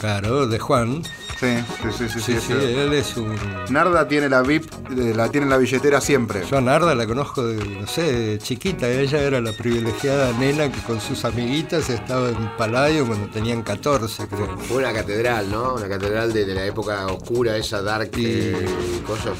[0.00, 1.02] claro, de Juan.
[1.42, 2.20] Sí, sí, sí, sí.
[2.20, 2.52] Sí, sí, sí, sí.
[2.52, 3.34] él es un...
[3.70, 4.64] Narda tiene la VIP,
[4.96, 6.44] eh, la tiene en la billetera siempre.
[6.48, 8.88] Yo a Narda la conozco de, no sé, de chiquita.
[8.88, 14.28] Ella era la privilegiada nena que con sus amiguitas estaba en Paladio cuando tenían 14,
[14.28, 14.56] creo.
[14.58, 15.74] Fue una catedral, ¿no?
[15.74, 18.66] Una catedral de, de la época oscura, esa dark Y- eh,
[19.04, 19.30] cosa,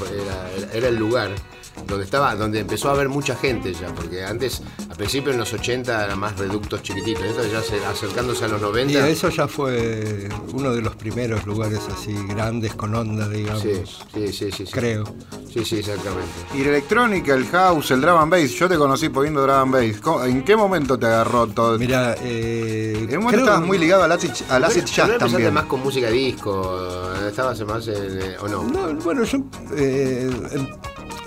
[0.73, 1.31] era el lugar
[1.87, 5.53] donde estaba, donde empezó a haber mucha gente ya, porque antes, al principio en los
[5.53, 9.09] 80 eran más reductos chiquititos, esto ya se- acercándose a los Y 90.
[9.09, 13.63] eso ya fue uno de los primeros lugares así grandes con onda, digamos.
[13.63, 13.83] Sí,
[14.15, 14.73] sí, sí, sí, sí.
[14.73, 15.05] Creo.
[15.53, 16.31] Sí, sí, exactamente.
[16.55, 18.51] Y la electrónica, el house, el drum and bass.
[18.53, 20.01] Yo te conocí poniendo drum and bass.
[20.01, 21.79] ¿Cómo- ¿En qué momento te agarró todo?
[21.79, 25.09] Mira, eh, en un momento creo- estabas muy ligado al acid, al acid Pero jazz
[25.11, 25.53] no también.
[25.53, 28.63] más con música disco, estabas más en, eh, o no.
[28.65, 29.39] No, bueno, yo
[29.77, 30.69] eh, em-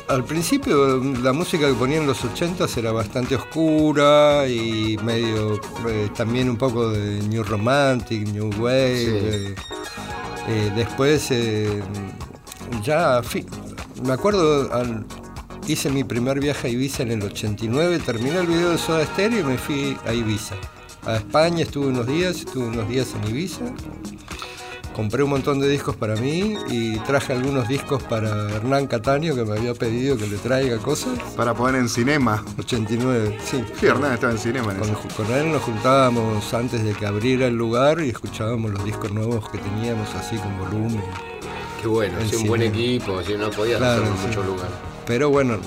[0.08, 5.56] al principio la música que ponía en los 80 era bastante oscura y medio
[5.88, 8.96] eh, también un poco de New Romantic, New Wave.
[8.98, 9.10] Sí.
[9.12, 9.56] eh,
[10.48, 11.32] eh, después
[12.84, 13.22] ya
[14.04, 15.06] me acuerdo al-
[15.68, 19.40] hice mi primer viaje a Ibiza en el 89, terminé el video de Soda Stereo
[19.40, 20.56] y me fui a Ibiza.
[21.08, 23.62] A España estuve unos días, estuve unos días en Ibiza
[24.96, 29.44] compré un montón de discos para mí y traje algunos discos para Hernán Cataño que
[29.44, 31.20] me había pedido que le traiga cosas.
[31.36, 32.44] Para poner en cinema.
[32.58, 33.64] 89, sí.
[33.80, 35.00] Sí, Hernán estaba en cinema en Con, eso.
[35.18, 39.50] con él nos juntábamos antes de que abriera el lugar y escuchábamos los discos nuevos
[39.50, 41.04] que teníamos así con volumen.
[41.82, 42.74] Qué bueno, El sí, un buen cine.
[42.74, 44.28] equipo, sí, no podías Claro, hacerlo en sí.
[44.28, 44.70] mucho lugar.
[45.06, 45.58] Pero bueno,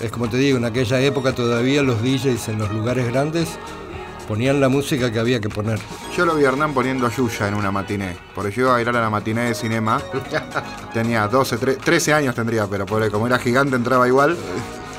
[0.00, 3.48] es como te digo, en aquella época todavía los DJs en los lugares grandes
[4.28, 5.80] ponían la música que había que poner.
[6.14, 8.14] Yo lo vi a Hernán poniendo Yuya en una matiné.
[8.34, 10.02] Porque yo iba a bailar a la matiné de cinema.
[10.92, 14.36] Tenía 12, 13, 13 años tendría, pero pobre, como era gigante entraba igual.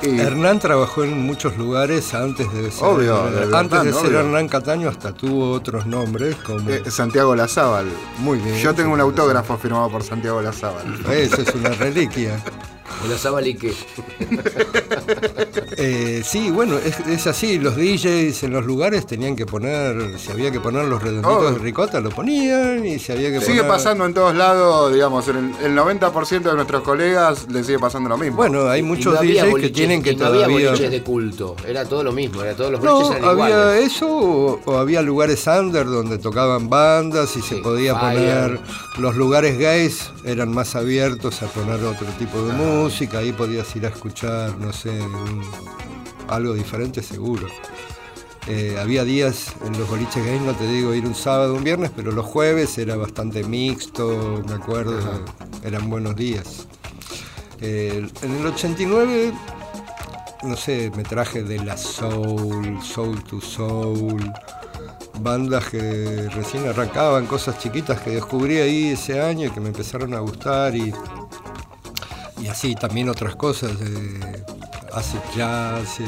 [0.02, 3.22] Y Hernán trabajó en muchos lugares antes de ser, Obvio,
[3.54, 4.20] antes de ser obvio.
[4.20, 7.86] Hernán Cataño hasta tuvo otros nombres como eh, Santiago Lazábal.
[8.18, 8.56] muy bien.
[8.56, 10.86] Yo tengo un autógrafo firmado por Santiago Lazábal.
[11.12, 12.40] Eso es una reliquia.
[13.04, 13.72] ¿El Azabal qué?
[15.82, 20.30] Eh, sí, bueno, es, es así, los DJs en los lugares tenían que poner, si
[20.30, 21.50] había que poner los redonditos Oh.
[21.52, 23.68] de ricota, lo ponían, y si había que Sigue poner...
[23.68, 28.08] pasando en todos lados, digamos, en el, el 90% de nuestros colegas le sigue pasando
[28.10, 28.36] lo mismo.
[28.36, 30.68] Bueno, hay muchos no había DJs que tienen que no había todavía...
[30.70, 33.86] boliches de culto, era todo lo mismo, era todos los No, boliches eran había iguales.
[33.94, 38.18] eso o, o había lugares under donde tocaban bandas y se podía Fire.
[38.58, 38.60] poner.
[38.98, 43.84] Los lugares gays eran más abiertos a poner otro tipo de música, ahí podías ir
[43.84, 45.42] a escuchar, no sé, un-
[46.28, 47.46] algo diferente seguro.
[48.46, 51.64] Eh, había días en los boliches gays, no te digo ir un sábado o un
[51.64, 54.98] viernes, pero los jueves era bastante mixto, me acuerdo,
[55.62, 56.66] eran buenos días.
[57.60, 59.34] Eh, en el 89,
[60.44, 64.32] no sé, me traje de la Soul, Soul to Soul,
[65.20, 70.14] bandas que recién arrancaban, cosas chiquitas que descubrí ahí ese año y que me empezaron
[70.14, 70.94] a gustar y,
[72.42, 73.72] y así también otras cosas.
[73.80, 74.44] Eh,
[74.92, 76.00] acid jazz.
[76.00, 76.04] eh,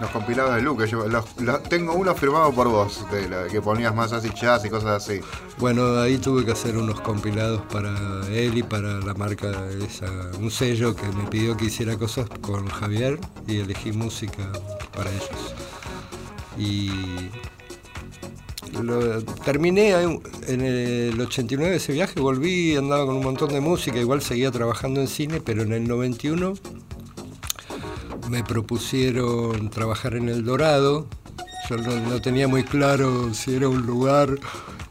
[0.00, 3.62] Los compilados de Luke, yo los- los- tengo uno firmado por vos, de la- que
[3.62, 5.20] ponías más así jazz y cosas así.
[5.58, 7.94] Bueno, ahí tuve que hacer unos compilados para
[8.28, 9.50] él y para la marca,
[9.86, 10.06] esa,
[10.38, 14.50] un sello que me pidió que hiciera cosas con Javier y elegí música
[14.94, 15.54] para ellos.
[16.58, 16.90] Y
[18.82, 24.22] lo- terminé en el 89 ese viaje, volví, andaba con un montón de música, igual
[24.22, 26.54] seguía trabajando en cine, pero en el 91
[28.30, 31.06] me propusieron trabajar en El Dorado.
[31.68, 34.38] Yo no, no tenía muy claro si era un lugar.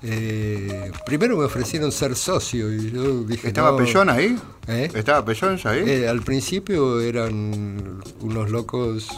[0.04, 3.48] eh, primero me ofrecieron ser socio y yo dije.
[3.48, 3.78] ¿Estaba no.
[3.78, 4.38] Pellón ahí?
[4.68, 4.90] ¿Eh?
[4.94, 5.84] ¿Estaba Pellón ya ahí?
[5.86, 9.10] Eh, al principio eran unos locos,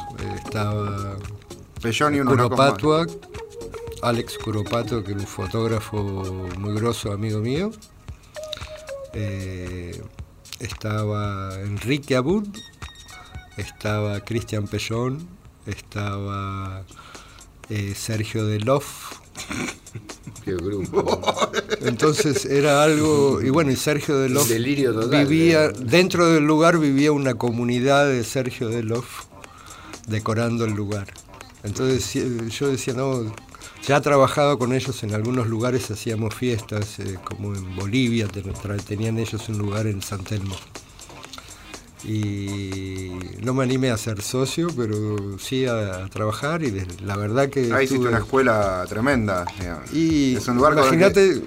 [0.43, 1.17] estaba
[1.81, 2.57] Pellón y unos locos
[4.03, 6.03] Alex Kuropato, que era un fotógrafo
[6.59, 7.71] muy grosso, amigo mío.
[9.13, 10.01] Eh,
[10.59, 12.47] estaba Enrique Abud,
[13.57, 15.25] estaba Cristian Pellón,
[15.65, 16.83] estaba
[17.69, 19.19] eh, Sergio Deloff.
[20.43, 21.51] Qué grupo.
[21.81, 25.73] Entonces era algo, y bueno, y Sergio Deloff Delirio total, vivía, eh.
[25.79, 29.25] dentro del lugar vivía una comunidad de Sergio Deloff
[30.07, 31.07] decorando el lugar.
[31.63, 33.33] Entonces sí, yo decía, no,
[33.85, 38.27] ya trabajaba con ellos en algunos lugares, hacíamos fiestas, eh, como en Bolivia,
[38.87, 40.55] tenían ellos un lugar en San Telmo.
[42.05, 43.11] Y
[43.41, 47.49] no me animé a ser socio, pero sí a, a trabajar y de- la verdad
[47.49, 47.61] que...
[47.73, 49.45] Ahí hiciste estuve- una escuela tremenda.
[49.59, 49.93] digamos.
[49.93, 51.41] y es un lugar con el que- imagínate,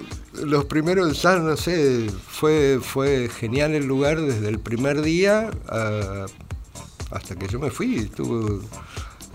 [0.45, 6.25] los primeros, ya no sé, fue, fue genial el lugar desde el primer día a-
[7.11, 7.97] hasta que yo me fui.
[7.97, 8.59] Estuvo,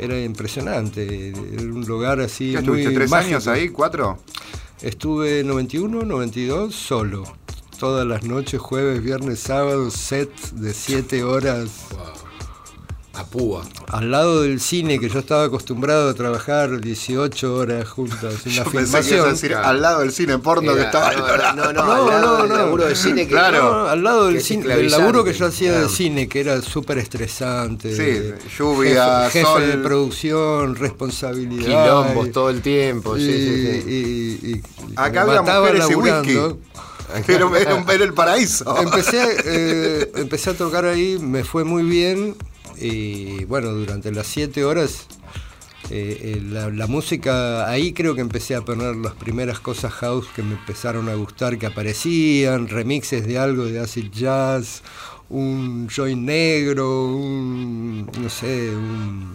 [0.05, 1.29] era impresionante.
[1.31, 2.53] Era un lugar así.
[2.53, 3.29] ¿Qué estuviste muy tres mágico.
[3.37, 3.69] años ahí?
[3.69, 4.19] ¿Cuatro?
[4.81, 7.25] Estuve 91, 92 solo.
[7.79, 11.71] Todas las noches, jueves, viernes, sábado, set de 7 horas.
[13.15, 13.63] A púa.
[13.89, 18.37] Al lado del cine, que yo estaba acostumbrado a trabajar 18 horas juntas.
[18.47, 19.17] Una Yo pensé que filmación.
[19.19, 21.13] ibas a decir al lado del cine porno que Era- estaba.
[21.13, 21.21] no,
[21.55, 22.57] no, no, No, al lado no, del no.
[22.57, 23.63] laburo de cine que Claro.
[23.83, 25.89] No, al lado del, que cine, del laburo que yo hacía de Claro.
[25.91, 27.95] cine, que era súper estresante.
[27.95, 29.67] Sí, lluvia, jefe, jefe sol.
[29.67, 31.67] de producción, responsabilidad.
[31.67, 33.17] Quilombos y- todo el tiempo.
[33.19, 33.91] Sí, y- sí, sí.
[33.91, 34.63] y- y- y
[34.97, 36.39] Acá había mujeres y whisky.
[37.27, 38.75] Pero era, un- era el paraíso.
[38.81, 42.35] Empecé, eh, empecé a tocar ahí, me fue muy bien
[42.79, 45.07] y bueno, durante las siete horas
[45.91, 50.27] eh, eh, la, la música, ahí creo que empecé a poner las primeras cosas house
[50.35, 54.83] que me empezaron a gustar, que aparecían, remixes de algo de acid jazz,
[55.29, 59.35] un joy negro, un, no sé, un,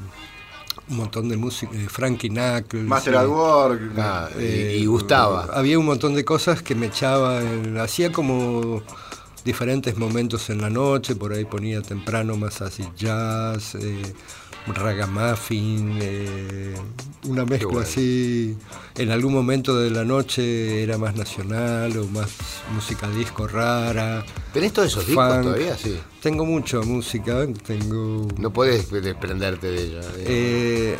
[0.90, 2.86] un montón de música, eh, Frankie Knuckles.
[2.86, 3.82] Master at Work.
[3.98, 5.50] Ah, y- eh, y gustaba.
[5.54, 8.82] Había un montón de cosas que me echaba, en- hacía como
[9.48, 14.14] diferentes momentos en la noche, por ahí ponía temprano más así jazz, eh,
[14.68, 16.76] ragamuffin, eh,
[17.24, 17.80] una mezcla bueno.
[17.80, 18.58] así.
[18.96, 22.30] En algún momento de la noche era más nacional o más
[22.74, 24.26] música disco rara.
[24.52, 25.44] ¿Tenés todos esos discos funk.
[25.44, 25.78] todavía?
[25.78, 25.98] Sí.
[26.22, 28.28] Tengo mucha música, tengo...
[28.38, 30.02] No puedes desprenderte de ella.
[30.18, 30.98] Eh,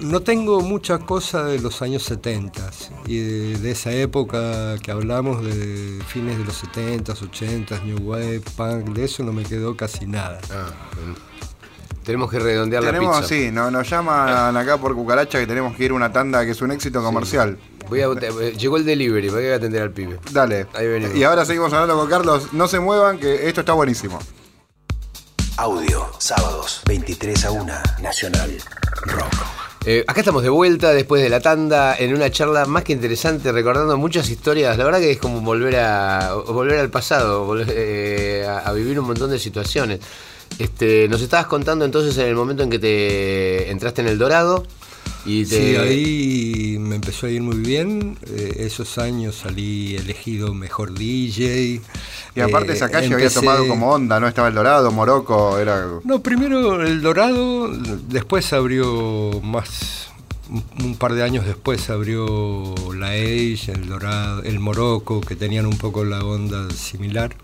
[0.00, 2.70] no tengo mucha cosa de los años 70
[3.06, 8.42] y de, de esa época que hablamos de fines de los 70s, 80s, New Wave,
[8.56, 10.40] Punk, de eso no me quedó casi nada.
[10.50, 10.70] Ah,
[12.04, 13.28] tenemos que redondear la Tenemos, pizza.
[13.28, 16.50] sí, no, nos llaman acá por cucaracha que tenemos que ir a una tanda que
[16.50, 17.58] es un éxito comercial.
[17.88, 20.18] Voy a, eh, llegó el delivery, voy a atender al pibe.
[20.30, 20.66] Dale.
[20.74, 21.16] Ahí venimos.
[21.16, 22.52] Y ahora seguimos hablando con Carlos.
[22.52, 24.18] No se muevan, que esto está buenísimo.
[25.56, 28.58] Audio, sábados, 23 a 1, Nacional
[29.06, 29.34] Rock.
[29.86, 33.52] Eh, acá estamos de vuelta después de la tanda en una charla más que interesante,
[33.52, 34.78] recordando muchas historias.
[34.78, 39.06] La verdad que es como volver a volver al pasado, volver, eh, a, vivir un
[39.06, 40.00] montón de situaciones.
[40.58, 44.64] Este, nos estabas contando entonces en el momento en que te entraste en el Dorado
[45.24, 48.18] y te, Sí, ahí me empezó a ir muy bien.
[48.26, 51.80] eh, esos años salí elegido mejor DJ.
[52.36, 54.28] Y aparte eh, esa calle había tomado como onda, ¿no?
[54.28, 55.86] Estaba el Dorado, Morocco, era...
[56.04, 57.68] No, primero el Dorado,
[58.08, 60.08] después abrió más,
[60.50, 65.66] un, un par de años después abrió la Age, el Dorado, el Morocco, que tenían
[65.66, 67.34] un poco la onda similar.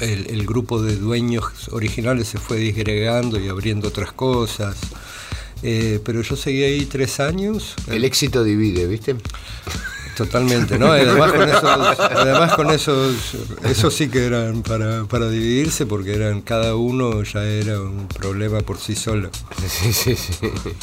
[0.00, 4.76] El, el grupo de dueños originales se fue disgregando y abriendo otras cosas.
[5.62, 7.74] Eh, pero yo seguí ahí tres años.
[7.88, 9.16] el éxito divide, ¿viste?
[10.18, 10.86] Totalmente, ¿no?
[10.92, 13.16] Además con esos, además con esos,
[13.62, 18.60] esos sí que eran para, para dividirse porque eran cada uno ya era un problema
[18.62, 19.30] por sí solo.
[19.68, 20.34] Sí, sí, sí.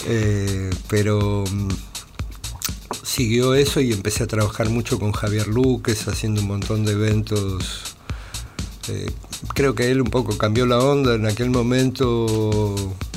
[0.08, 1.68] Eh, pero mm,
[3.04, 7.96] siguió eso y empecé a trabajar mucho con Javier Luques, haciendo un montón de eventos.
[8.88, 9.10] Eh,
[9.54, 12.76] creo que él un poco cambió la onda en aquel momento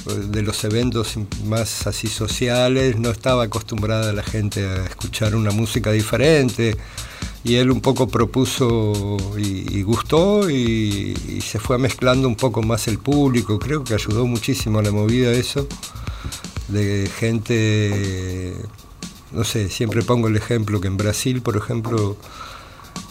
[0.09, 5.51] eh, de los eventos más así sociales, no estaba acostumbrada la gente a escuchar una
[5.51, 6.77] música diferente
[7.45, 12.89] y él un poco propuso y, gustó y, y se fue mezclando un poco más
[12.89, 15.67] el público, creo que ayudó muchísimo a la movida eso,
[16.69, 18.55] de gente,
[19.33, 22.17] no sé, siempre pongo el ejemplo que en Brasil, por ejemplo,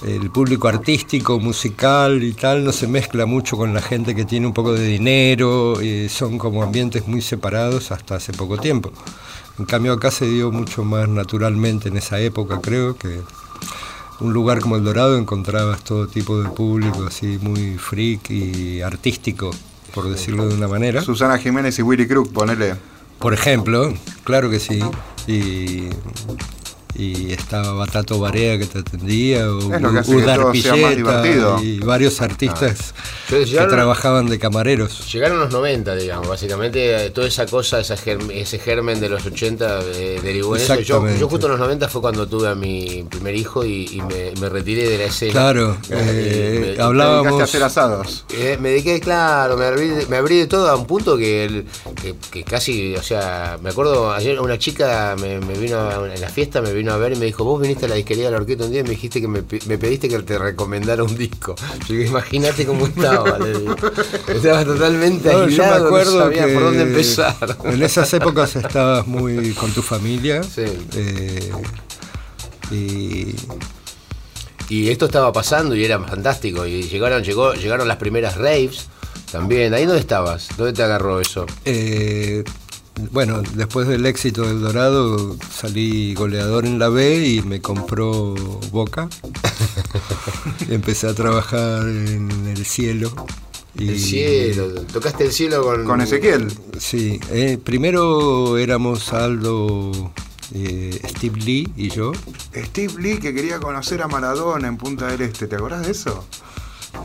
[0.05, 4.47] el público artístico, musical y tal no se mezcla mucho con la gente que tiene
[4.47, 8.91] un poco de dinero, y son como ambientes muy separados hasta hace poco tiempo.
[9.59, 13.21] En cambio acá se dio mucho más naturalmente en esa época, creo que
[14.19, 19.51] un lugar como El Dorado encontrabas todo tipo de público así muy freak y artístico,
[19.93, 21.01] por decirlo de una manera.
[21.01, 22.75] Susana Jiménez y Willy Crook, ponele.
[23.19, 24.79] Por ejemplo, claro que sí.
[25.27, 25.89] Y,
[26.95, 29.57] y estaba Batato Barea que te atendía, o
[30.07, 32.93] Udar Pilleta, y varios artistas
[33.29, 35.11] Yo- que trabajaban de camareros.
[35.11, 39.25] Llegaron los 90, digamos, básicamente eh, toda esa cosa, esa germ- ese germen de los
[39.25, 40.79] 80 eh, derivó en eso.
[40.79, 44.31] Yo, justo en los 90 fue cuando tuve a mi primer hijo y, y me,
[44.39, 45.31] me retiré de la escena.
[45.33, 45.95] Claro, Eh,
[46.71, 48.25] eh, me- hablábamos- Dedicaste a hacer asados.
[48.33, 51.65] Eh, me dediqué, claro, me abrí, me abrí de todo a un punto que, el-
[52.01, 56.21] que, que casi, o sea, me acuerdo, ayer una chica me, me vino a- en
[56.21, 58.31] la fiesta, me vino a ver y me dijo, vos viniste a la disquería de
[58.31, 61.55] la orquesta un día y me dijiste que me, pediste que te recomendara un disco.
[61.87, 63.37] Yo digo, imagínate cómo estaba.
[64.27, 67.57] Estaba totalmente No, yo me aislado, no acuerdo sabía que por dónde empezar.
[67.65, 70.43] En esas épocas estabas muy con tu familia.
[70.43, 70.65] Sí.
[70.95, 71.51] eh,
[72.71, 73.35] y
[74.69, 76.65] Y esto estaba pasando y era fantástico.
[76.65, 78.87] Y llegaron, llegó, llegaron las primeras raves
[79.31, 79.73] también.
[79.73, 80.49] ¿Ahí dónde estabas?
[80.57, 81.45] ¿Dónde te agarró eso?
[81.65, 82.43] Eh,
[83.11, 88.33] bueno, después del éxito del Dorado salí goleador en la B y me compró
[88.71, 89.09] Boca.
[90.69, 93.13] Empecé a trabajar en el cielo.
[93.75, 95.85] Y, El cielo, tocaste el cielo con.
[95.85, 96.51] Con Ezequiel.
[96.79, 100.11] Sí, eh, primero éramos Aldo,
[100.55, 102.11] eh, Steve Lee y yo.
[102.55, 106.25] Steve Lee que quería conocer a Maradona en Punta del Este, ¿te acordás de eso?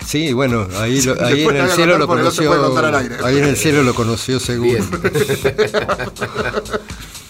[0.07, 2.49] Sí, bueno, ahí, lo- ahí en el cielo lo no conoció.
[2.49, 3.17] puede contar al aire.
[3.25, 4.71] Ahí en el cielo lo conoció seguro.
[4.73, 4.85] Bien.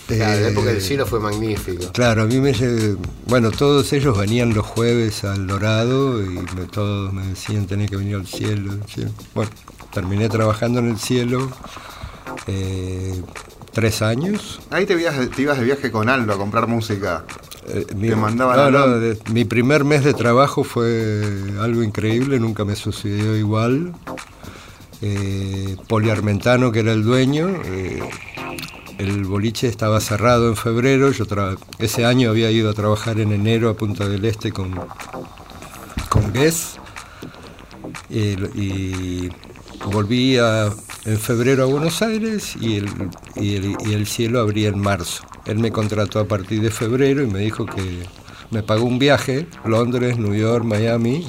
[0.08, 1.90] Claro, la Eh, época del cielo fue magnífico.
[1.92, 2.52] Claro, a mí me
[3.26, 7.96] bueno, todos ellos venían los jueves al Dorado y me- todos me decían tenés que
[7.96, 9.10] venir al cielo, al cielo".
[9.34, 9.50] Bueno,
[9.92, 11.50] terminé trabajando en el cielo
[12.46, 13.22] eh,
[13.72, 14.60] tres años.
[14.70, 17.24] Ahí te, ibas- te ibas de viaje con Aldo a comprar música.
[17.68, 21.22] Eh, mi, Te mandaban no, no, de- mi primer mes de trabajo fue
[21.60, 23.92] algo increíble, nunca me sucedió igual.
[25.00, 28.00] Eh, Poli Armentano, que era el dueño, eh,
[28.98, 31.24] el boliche estaba cerrado en febrero, yo
[31.78, 34.78] ese año había ido a trabajar en enero a Punta del Este con,
[36.08, 36.76] con Guess
[38.10, 38.20] y,
[38.60, 39.30] y
[39.92, 40.70] volví a-
[41.04, 42.88] en febrero a Buenos Aires y el,
[43.34, 45.24] y, el, y el cielo abría en marzo.
[45.46, 48.06] Él me contrató a partir de febrero y me dijo que
[48.50, 51.26] me pagó un viaje, Londres, New York, Miami,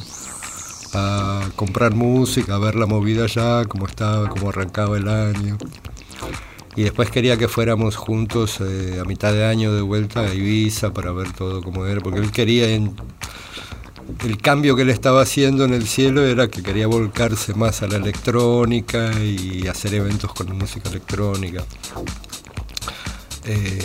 [0.93, 5.57] a comprar música, a ver la movida allá, cómo estaba, cómo arrancaba el año.
[6.75, 10.91] Y después quería que fuéramos juntos eh, a mitad de año de vuelta a Ibiza
[10.91, 12.95] para ver todo cómo era, porque él quería en,
[14.25, 17.87] el cambio que él estaba haciendo en el cielo era que quería volcarse más a
[17.87, 21.63] la electrónica y hacer eventos con música electrónica.
[23.45, 23.79] Eh,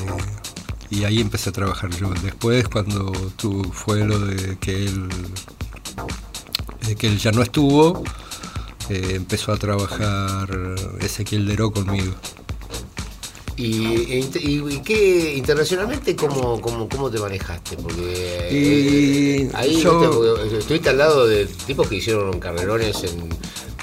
[0.91, 2.11] y ahí empecé a trabajar yo.
[2.23, 5.09] Después, cuando tu, fue lo de que él,
[6.99, 8.03] que él ya no estuvo,
[8.89, 10.49] eh, empezó a trabajar
[11.01, 12.15] Ezequiel Deró conmigo.
[13.57, 17.77] ¿Y, e y- y qué internacionalmente cómo, cómo, cómo te manejaste?
[17.77, 19.99] Porque Y eh, ahí yo-
[20.39, 23.29] porque estuviste al lado de tipos que hicieron carrerones en,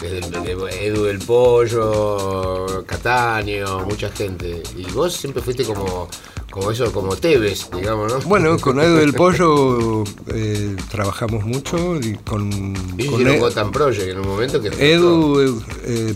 [0.01, 4.61] Edu del Pollo, Cataño, mucha gente.
[4.75, 6.07] Y vos siempre fuiste como,
[6.51, 8.19] como eso, como Tevez, digamos, ¿no?
[8.21, 12.51] Bueno, con Edu del Pollo eh, trabajamos mucho y con,
[12.97, 15.39] Y con hicieron Ed- Gotham Project en un momento que Edu
[15.85, 16.13] eh,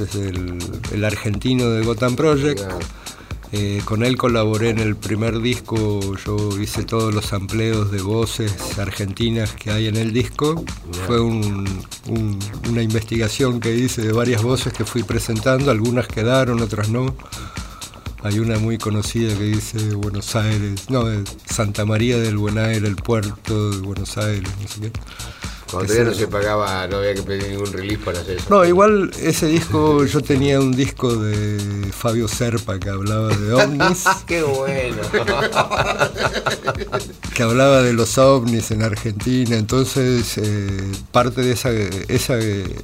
[0.00, 0.58] es el,
[0.92, 2.60] el argentino de Gotham Project.
[3.54, 8.78] Eh, con él colaboré en el primer disco, yo hice todos los amplios de voces
[8.78, 10.64] argentinas que hay en el disco.
[11.06, 11.68] Fue un-
[12.08, 12.38] un-
[12.70, 17.14] una investigación que hice de varias voces que fui presentando, algunas quedaron, otras no.
[18.22, 21.04] Hay una muy conocida que dice Buenos Aires, no,
[21.44, 24.92] Santa María del Buen Aire, el puerto de Buenos Aires, no sé qué.
[25.72, 28.46] Cuando todavía no se pagaba, no había que pedir ningún release para hacer eso.
[28.50, 34.04] No, igual ese disco, yo tenía un disco de Fabio Serpa que hablaba de ovnis,
[34.26, 34.98] ¡Qué bueno!
[37.34, 42.36] que hablaba de los ovnis en Argentina, entonces eh, parte de esa, esa,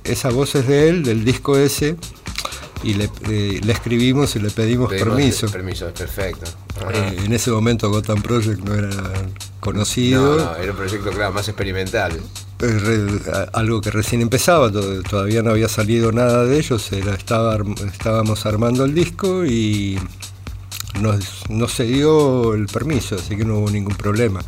[0.05, 1.97] esa voz es de él, del disco ese,
[2.83, 5.47] y le, eh, le escribimos y le pedimos Pedimos permiso.
[5.49, 6.45] Permiso, perfecto.
[6.93, 8.91] Eh, en ese momento Gotham Project no era
[9.61, 10.37] conocido.
[10.37, 12.18] No, no, era un proyecto, claro, más experimental.
[12.61, 13.20] Eh,
[13.53, 17.76] algo que recién empezaba, to- todavía no había salido nada de ellos, era, estaba, arm-
[17.93, 19.99] estábamos armando el disco y
[21.01, 24.41] nos, no se dio el permiso, así que no hubo ningún problema.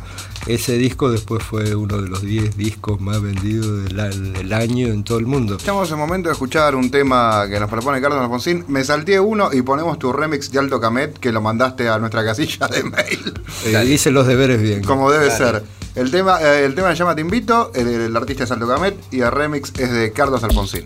[0.47, 5.19] Ese disco después fue uno de los 10 discos más vendidos del año en todo
[5.19, 5.57] el mundo.
[5.57, 8.65] Estamos en momento de escuchar un tema que nos propone Carlos Alfonsín.
[8.67, 12.25] Me salté uno y ponemos tu remix de Alto Camet que lo mandaste a nuestra
[12.25, 13.33] casilla de mail.
[13.65, 14.83] Eh, hice los deberes bien.
[14.83, 15.63] Como debe ser.
[15.93, 18.97] El tema, eh, el tema se llama Te Invito, el, el artista es Alto Camet
[19.11, 20.85] y el remix es de Carlos Alfonsín.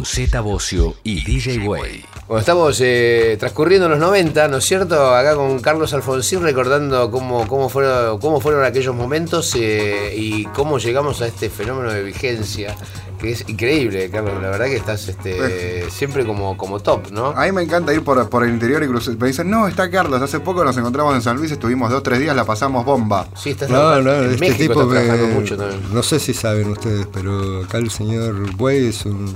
[0.00, 2.04] Con Z Bocio y DJ Way.
[2.26, 5.14] Bueno, estamos eh, transcurriendo los 90, ¿no es cierto?
[5.14, 10.78] Acá con Carlos Alfonsín recordando cómo, cómo, fueron, cómo fueron aquellos momentos eh, y cómo
[10.78, 12.76] llegamos a este fenómeno de vigencia,
[13.18, 14.40] que es increíble, Carlos.
[14.40, 17.26] La verdad que estás este, siempre como, como top, ¿no?
[17.36, 19.16] A mí me encanta ir por, por el interior y cruzar.
[19.18, 20.22] Me dicen, no, está Carlos.
[20.22, 23.28] Hace poco nos encontramos en San Luis, estuvimos dos, tres días, la pasamos bomba.
[23.36, 25.82] Sí, estás No, no, en este México tipo que, trabajando mucho también.
[25.92, 29.34] no sé si saben ustedes, pero acá el señor Buey es un,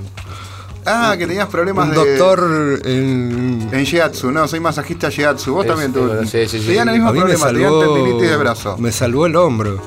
[0.85, 2.17] Ah, que tenías problemas un de.
[2.17, 3.69] doctor en...
[3.71, 5.53] En Shiatsu, no, soy masajista Shiatsu.
[5.53, 6.47] Vos Es- también tuviste.
[6.47, 6.67] sí, sí, sí.
[6.67, 8.77] Tenían el mismo problema, tenían tendinitis de brazo.
[8.77, 9.81] me salvó el hombro.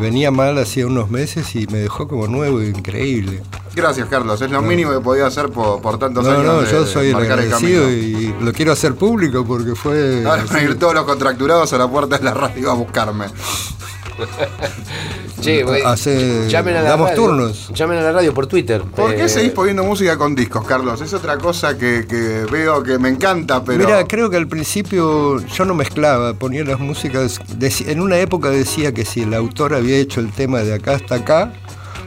[0.00, 3.42] Venía mal hacía unos meses y me dejó como nuevo, increíble.
[3.74, 4.40] Gracias, Carlos.
[4.40, 6.44] Es lo mínimo que podía hacer por, por tantos No, años.
[6.46, 8.20] no, de yo soy el agradecido camino.
[8.40, 10.22] y lo quiero hacer público porque fue...
[10.26, 13.26] Ahora van a ir todos los contracturados a la puerta de la radio a buscarme.
[15.42, 17.22] Che, güey, Hace- llamen a la damos radio.
[17.22, 17.70] turnos.
[17.74, 18.82] Llamen a la radio por Twitter.
[18.82, 21.00] ¿Por qué Eh, seguís poniendo música con discos, Carlos?
[21.00, 23.84] Es otra cosa que, que veo que me encanta, pero.
[23.84, 27.40] Mira, creo que al principio yo no mezclaba, ponía las músicas.
[27.60, 31.16] en una época decía que si el autor había hecho el tema de acá hasta
[31.16, 31.52] acá,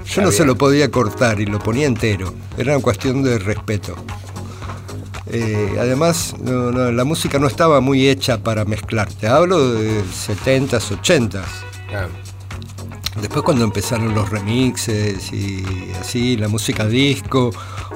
[0.05, 2.33] yo no se lo podía cortar y lo ponía entero.
[2.57, 3.95] Era una cuestión de respeto.
[5.27, 9.11] Eh, además, no, no, la música no estaba muy hecha para mezclar.
[9.11, 11.41] Te hablo de 70s, 80s.
[11.93, 12.07] ah,
[13.19, 15.63] Después cuando empezaron los remixes y
[15.99, 17.51] así, la música disco,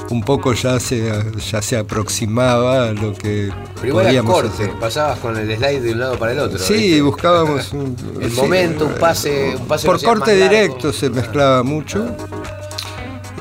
[0.09, 1.11] un poco ya se,
[1.51, 3.51] ya se aproximaba a lo que
[3.81, 4.79] Pero podíamos corte, hacer.
[4.79, 6.57] pasabas con el slide de un lado para el otro.
[6.57, 7.01] Sí, ¿viste?
[7.01, 10.49] buscábamos un, El sí, momento, un pase, un pase por corte largo.
[10.55, 12.15] directo se mezclaba mucho.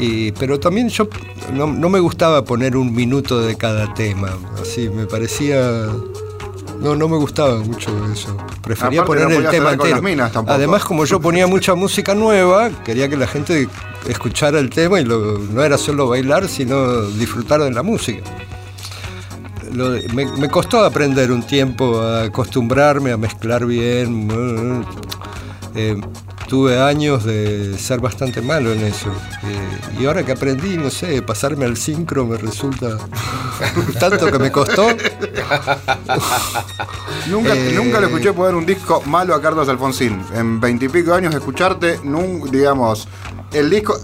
[0.01, 1.09] Y, pero también yo
[1.53, 4.37] no, no me gustaba poner un minuto de cada tema.
[4.61, 5.89] Así me parecía.
[6.81, 8.37] No, no me gustaba mucho eso.
[8.63, 10.03] Prefería Aparte, no poner el tema entero.
[10.03, 10.33] minas.
[10.47, 13.69] Además, como yo ponía mucha música nueva, quería que la gente
[14.09, 18.23] escuchara el tema y lo- no era solo bailar, sino disfrutar de la música.
[19.73, 24.85] Lo- me, me costó aprender un tiempo a acostumbrarme a mezclar bien.
[25.75, 26.01] Eh,
[26.49, 29.11] tuve años de ser bastante malo en eso.
[29.45, 32.97] Eh, y ahora que aprendí, no sé, pasarme al sincro me resulta
[34.01, 34.89] tanto que me costó.
[37.29, 40.23] Nunca, Eh, nunca lo escuché poner un disco malo a Carlos Alfonsín.
[40.35, 43.07] En veintipico años escucharte, nun- digamos,
[43.53, 43.99] el disco.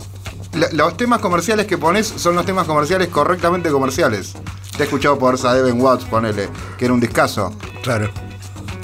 [0.54, 4.34] la- Los temas comerciales que pones son los temas comerciales correctamente comerciales.
[4.76, 7.52] Te he escuchado por Sadeven Watts, ponele, que era un discazo.
[7.82, 8.10] Claro.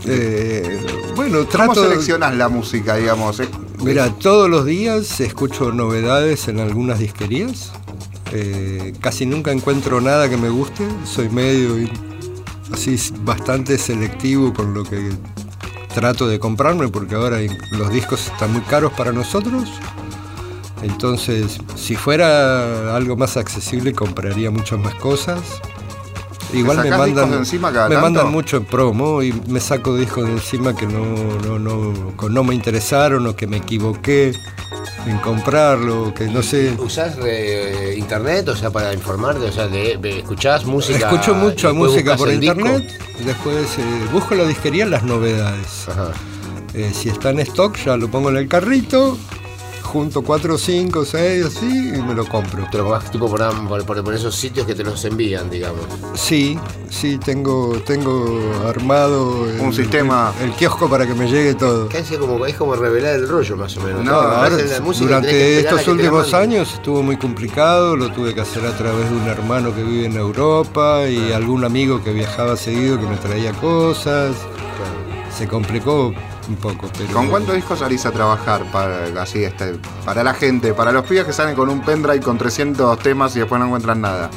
[0.06, 0.78] Eh,
[1.14, 1.82] bueno, ¿Cómo trato.
[1.88, 3.40] seleccionás la música, digamos?
[3.82, 7.72] Mira, todos los días escucho novedades en algunas disquerías.
[8.32, 10.86] Eh, casi nunca encuentro nada que me guste.
[11.04, 11.90] Soy medio y-
[12.72, 15.10] así bastante selectivo con lo que
[15.94, 17.38] trato de comprarme porque ahora
[17.72, 19.68] los discos están muy caros para nosotros.
[20.82, 25.40] Entonces, si fuera algo más accesible, compraría muchas más cosas.
[26.52, 28.10] Igual me mandan, de encima cada me tanto?
[28.10, 31.04] mandan mucho en promo y me saco discos de encima que no,
[31.46, 31.92] no, no,
[32.28, 34.32] no me interesaron o que me equivoqué
[35.06, 36.74] en comprarlo, que no sé.
[36.78, 39.44] ¿Usás eh, internet, o sea, para informarte?
[39.46, 40.98] O sea, de, de- ¿escuchás música?
[41.10, 42.58] Escucho mucha música por disco?
[42.58, 43.82] internet, después eh,
[44.12, 45.88] busco la disquería las novedades.
[45.88, 46.10] Ajá.
[46.74, 49.16] Eh, si está en stock ya lo pongo en el carrito,
[49.90, 52.66] junto cuatro, cinco, seis, así, y me lo compro.
[52.70, 55.80] Te lo compras tipo por, por, por- por esos sitios que te los envían, digamos.
[56.14, 56.58] Sí,
[56.88, 60.32] sí, tengo, tengo armado el, Un sistema.
[60.40, 61.88] el, el kiosco para que me llegue todo.
[61.88, 64.04] Casi como, es como revelar el rollo, más o menos.
[64.04, 68.64] No, ahora, la música, durante estos últimos años estuvo muy complicado, lo tuve que hacer
[68.66, 72.98] a través de un hermano que vive en Europa y algún amigo que viajaba seguido
[73.00, 74.36] que me traía cosas.
[75.36, 76.12] Se complicó
[76.50, 77.12] un poco, pero...
[77.14, 79.74] ¿Con cuántos discos salís a trabajar para, así, este,
[80.04, 80.74] para la gente?
[80.74, 84.00] Para los pibes que salen con un pendrive con 300 temas y después no encuentran
[84.00, 84.30] nada.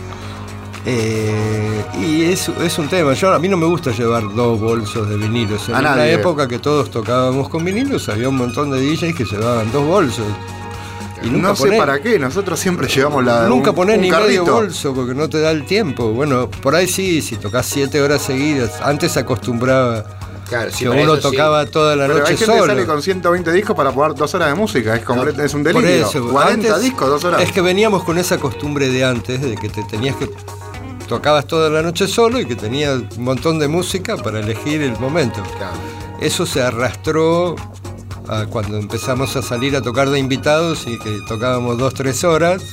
[0.86, 3.14] Eh, y es, es un tema.
[3.14, 5.70] Yo, a mí no me gusta llevar dos bolsos de vinilos.
[5.70, 6.14] En A una nadie.
[6.14, 10.26] época que todos tocábamos con vinilos, había un montón de DJs que llevaban dos bolsos.
[11.22, 13.48] Y nunca no sé ponés- para qué, nosotros siempre llevamos la.
[13.48, 14.54] Nunca un- ponés un ni medio carrito.
[14.56, 16.12] bolso porque no te da el tiempo.
[16.12, 18.82] Bueno, por ahí sí, si tocas siete horas seguidas.
[18.82, 20.04] Antes acostumbraba
[20.48, 21.22] Claro, sí, que uno eso sí.
[21.22, 22.74] tocaba toda la Pero noche hay gente que solo.
[22.74, 24.96] sale con 120 discos para poder dos horas de música.
[24.96, 26.08] Es, completo- es un Por delirio.
[26.08, 27.42] eso, 40 antes- discos, dos horas.
[27.42, 30.30] Es que veníamos con esa costumbre de antes, de que te tenías que.
[31.08, 34.98] tocabas toda la noche solo y que tenías un montón de música para elegir el
[35.00, 35.42] momento.
[35.58, 35.76] Claro.
[36.22, 37.56] Eso se arrastró
[38.28, 42.64] a cuando empezamos a salir a tocar de invitados y que tocábamos dos, tres horas.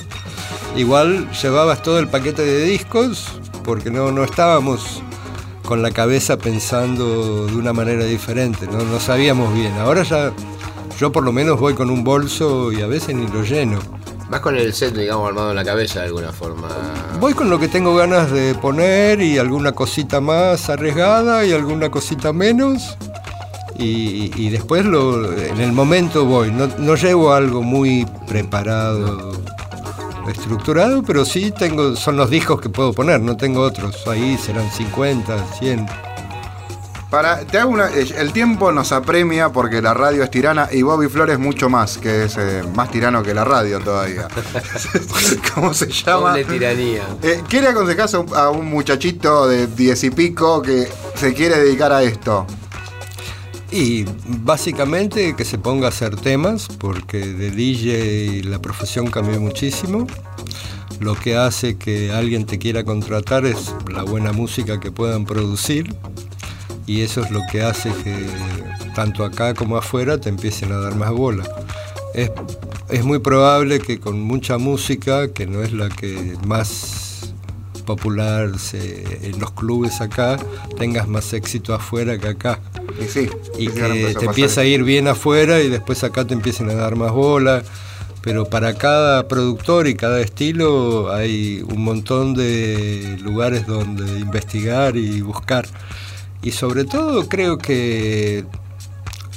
[0.77, 3.27] Igual llevabas todo el paquete de discos
[3.65, 5.03] porque no, no estábamos
[5.71, 9.73] con la cabeza pensando de una manera diferente, no, no sabíamos bien.
[9.75, 10.33] Ahora ya
[10.99, 13.79] yo por lo menos voy con un bolso y a veces ni lo lleno.
[14.29, 16.67] Más con el set, digamos, armado en la cabeza de alguna forma.
[17.21, 21.89] Voy con lo que tengo ganas de poner y alguna cosita más arriesgada y alguna
[21.89, 22.97] cosita menos.
[23.79, 26.51] Y, y después lo, en el momento voy.
[26.51, 29.40] No, no llevo algo muy preparado,
[30.29, 34.07] estructurado, pero sí tengo, son los discos que puedo poner, no tengo otros.
[34.07, 35.87] Ahí serán 50, 100.
[37.11, 40.83] Para, te hago una, eh, el tiempo nos apremia porque la radio es tirana y
[40.83, 44.29] Bobby Flores mucho más, que es eh, más tirano que la radio todavía.
[45.55, 46.31] ¿Cómo se llama?
[46.31, 47.03] Doble tiranía.
[47.21, 51.35] Eh, ¿Qué le aconsejás a un, a un muchachito de diez y pico que se
[51.35, 52.47] quiere dedicar a esto?
[53.73, 60.07] Y básicamente que se ponga a hacer temas, porque de DJ la profesión cambió muchísimo.
[60.99, 65.95] Lo que hace que alguien te quiera contratar es la buena música que puedan producir.
[66.87, 68.27] Y eso es lo que hace que
[68.95, 71.45] tanto acá como afuera te empiecen a dar más bola.
[72.13, 72.33] Es,
[72.89, 77.10] es muy probable que con mucha música, que no es la que más
[77.95, 80.37] popular se- en los clubes acá,
[80.79, 82.61] tengas más éxito afuera que acá.
[83.01, 83.29] Y sí,
[83.93, 87.13] que te empieza a ir bien afuera y después acá te empiecen a dar más
[87.13, 87.63] bola.
[88.23, 95.23] Pero para cada productor y cada estilo hay un montón de lugares donde investigar y
[95.23, 95.67] buscar.
[96.43, 98.45] Y sobre todo creo que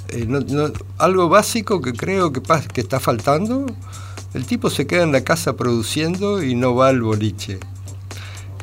[0.10, 2.42] eh, no- no- algo básico que creo que
[2.82, 3.66] está faltando,
[4.34, 7.60] el tipo se queda en la casa produciendo y no va al boliche.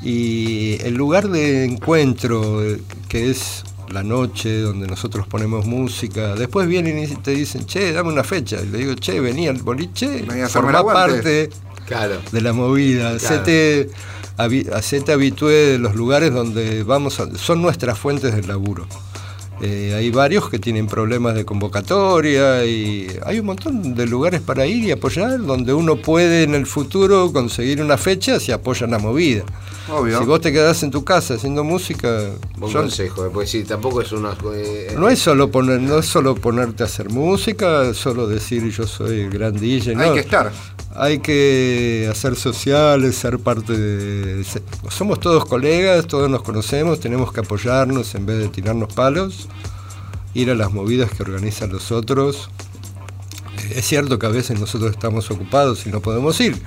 [0.02, 2.62] Y el lugar de encuentro,
[3.08, 8.10] que es la noche, donde nosotros ponemos música, después vienen y te dicen, che, dame
[8.12, 8.58] una fecha.
[8.62, 10.92] Y le digo, che, vení al boliche, Vení a aguante".
[10.92, 11.50] parte
[11.86, 12.16] Claro.
[12.32, 13.10] de la movida.
[13.10, 13.16] Claro.
[13.16, 13.90] Hacete,
[14.38, 18.86] habi- hacete habitué de los lugares donde vamos a- son nuestras fuentes de laburo.
[19.62, 24.64] Eh, hay varios que tienen problemas de convocatoria y hay un montón de lugares para
[24.66, 28.98] ir y apoyar donde uno puede en el futuro conseguir una fecha si apoyan la
[28.98, 29.44] movida.
[29.92, 30.18] Obvio.
[30.20, 34.00] Si vos te quedás en tu casa haciendo música, yo- consejo, eh, porque sí, tampoco
[34.00, 34.36] es una.
[34.54, 38.86] eh, no es solo poner, no es solo ponerte a hacer música, solo decir yo
[38.86, 40.14] soy el gran DJ, Hay no.
[40.14, 40.52] que estar.
[40.94, 44.44] Hay que hacer sociales, ser parte de...
[44.88, 49.48] Somos todos colegas, todos nos conocemos, tenemos que apoyarnos en vez de tirarnos palos,
[50.34, 52.50] ir a las movidas que organizan los otros.
[53.70, 56.60] Es cierto que a veces nosotros estamos ocupados y no podemos ir,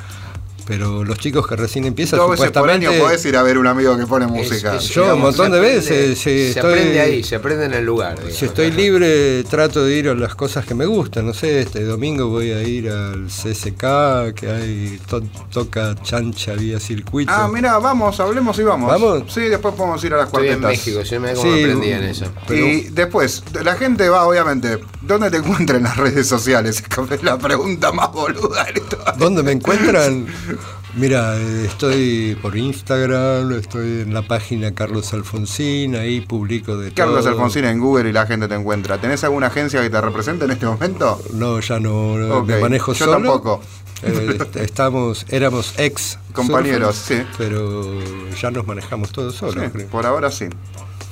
[0.66, 3.00] pero los chicos que recién empiezan Dos veces por año supuestamente...
[3.04, 4.76] podés ir a ver un amigo que pone es- música.
[4.76, 7.36] es- Yo un digamos, montón se de aprende- veces, sí, se estoy- aprende ahí, se
[7.36, 8.16] aprende en el lugar.
[8.16, 8.38] digamos.
[8.38, 11.26] Si estoy libre, trato de ir a las cosas que me gustan.
[11.26, 15.22] No sé, este domingo voy a ir al CSK, que hay to-
[15.52, 17.32] toca chancha vía circuito.
[17.34, 18.90] Ah, mira, vamos, hablemos y vamos.
[18.90, 19.24] ¿Vamos?
[19.34, 20.86] Sí, después podemos ir a las Estoy en cuartetas.
[20.88, 22.26] México, yo me Sí, aprendí en eso.
[22.48, 26.84] pero- Y después, la gente va, obviamente, ¿dónde te encuentra en las redes sociales?
[27.14, 29.18] Es la pregunta más boluda de todas.
[29.18, 30.26] ¿Dónde me encuentran?
[30.96, 37.22] Mira, eh, estoy por Instagram, estoy en la página Carlos Alfonsín, ahí publico de Carlos
[37.22, 37.30] todo.
[37.30, 39.00] Alfonsín en Google y la gente te encuentra.
[39.00, 41.20] ¿Tenés alguna agencia que te represente en este momento?
[41.34, 43.12] No, ya no, no, Ok, me manejo yo solo.
[43.18, 43.62] tampoco.
[44.04, 47.34] Eh, est- estamos, éramos ex Compañeros, surfers, sí.
[47.40, 48.00] pero
[48.40, 49.72] ya nos manejamos todos solos.
[49.76, 50.46] Sí, por ahora sí.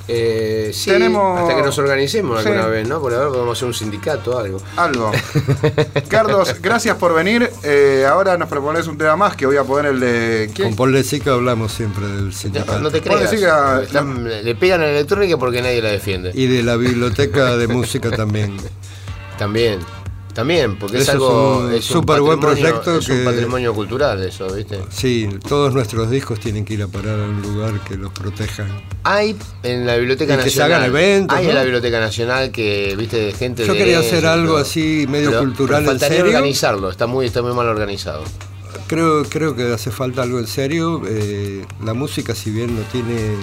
[0.08, 2.48] Eh, sí, Tenemos- hasta que nos organicemos Sí.
[2.48, 3.00] alguna vez, ¿no?
[3.00, 4.60] Por ahora podemos hacer un sindicato o algo.
[4.76, 5.12] Algo.
[6.08, 7.48] Carlos, gracias por venir.
[7.62, 10.44] Eh, ahora nos propones un tema más que voy a poner el de.
[10.48, 10.76] Con ¿Quién?
[10.76, 12.80] Paul Lezica hablamos siempre del sindicato.
[12.80, 13.82] No te Ponle creas.
[13.84, 16.32] Están- le pegan a la electrónica porque nadie la defiende.
[16.34, 18.56] Y de la biblioteca de música también.
[19.38, 19.78] También.
[20.34, 21.58] También, porque es Eso es algo.
[21.58, 24.80] un es un súper buen proyecto Es un que- patrimonio cultural, eso, ¿viste?
[24.90, 28.68] Sí, todos nuestros discos tienen que ir a parar a un lugar que los protejan.
[29.04, 30.72] Hay en la Biblioteca Y que se Nacional.
[30.72, 31.50] hagan eventos, Hay ¿no?
[31.50, 34.62] en la Biblioteca Nacional que, viste, de gente Yo de quería hacer algo todo.
[34.62, 36.24] así medio Pero- cultural pero en serio.
[36.24, 38.24] organizarlo, está muy, está muy mal organizado.
[38.86, 41.02] Creo, creo que hace falta algo en serio.
[41.06, 43.34] Eh, la música, si bien no tiene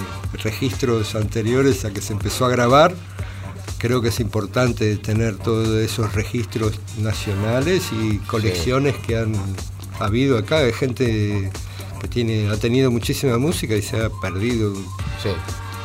[0.43, 2.93] registros anteriores a que se empezó a grabar,
[3.79, 9.33] creo que es importante tener todos esos registros nacionales y colecciones que han
[9.99, 11.51] habido acá de gente
[12.01, 14.73] que tiene, ha tenido muchísima música y se ha perdido.
[15.21, 15.29] Sí,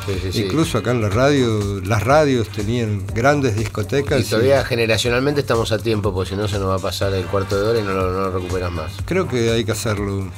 [0.05, 0.31] sí, sí.
[0.31, 0.43] sí.
[0.43, 4.19] Incluso acá en la radio, las radios tenían grandes discotecas.
[4.19, 7.13] Y y todavía generacionalmente estamos a tiempo, porque si no se nos va a pasar
[7.13, 8.93] el cuarto de hora y no lo, no lo recuperas más.
[9.05, 10.29] creo que hay que hacerlo.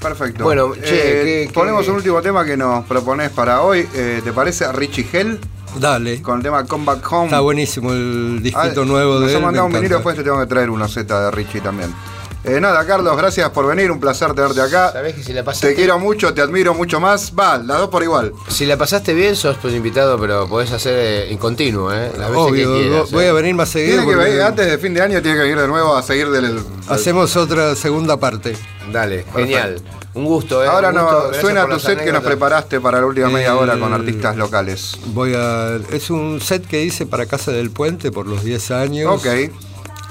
[0.00, 0.42] Perfecto.
[0.44, 3.86] Bueno, che, Eh, ¿qué- ponemos qué- un último tema que nos propones para hoy.
[3.94, 5.38] Eh, ¿Te parece a Richie Hell?
[5.78, 6.20] Dale.
[6.22, 7.24] Con el tema Come Back Home.
[7.26, 10.38] Está buenísimo el disquito Ah, nuevo nos de me mandado un vinilo, después te tengo
[10.38, 11.92] que traer una Z de Richie también.
[12.44, 14.90] Eh, nada, Carlos, gracias por venir, un placer tenerte acá.
[14.92, 17.32] Sabés que si la pasaste, Te quiero mucho, te admiro mucho más.
[17.38, 18.32] Va, las dos por igual.
[18.48, 22.10] si la pasaste bien, sos pues invitado, pero podés hacer eh, en continuo, ¿eh?
[22.18, 23.28] Las veces Obvio, que quieras, voy ¿eh?
[23.28, 23.92] a venir más seguido.
[23.98, 26.02] Tiene que porque venir, antes de fin de año tiene que venir de nuevo a
[26.02, 26.60] seguir del...
[26.88, 28.56] Hacemos otra segunda parte.
[28.90, 29.80] Dale, genial.
[30.14, 30.66] Un gusto, ¿eh?
[30.66, 33.50] Ahora Un gusto, no, gracias suena tu set que nos preparaste para la última media
[33.50, 34.98] Eh, hora con artistas locales.
[35.06, 35.76] Voy a.
[35.92, 39.10] Es un set que hice para Casa del Puente por los 10 años.
[39.14, 39.26] Ok,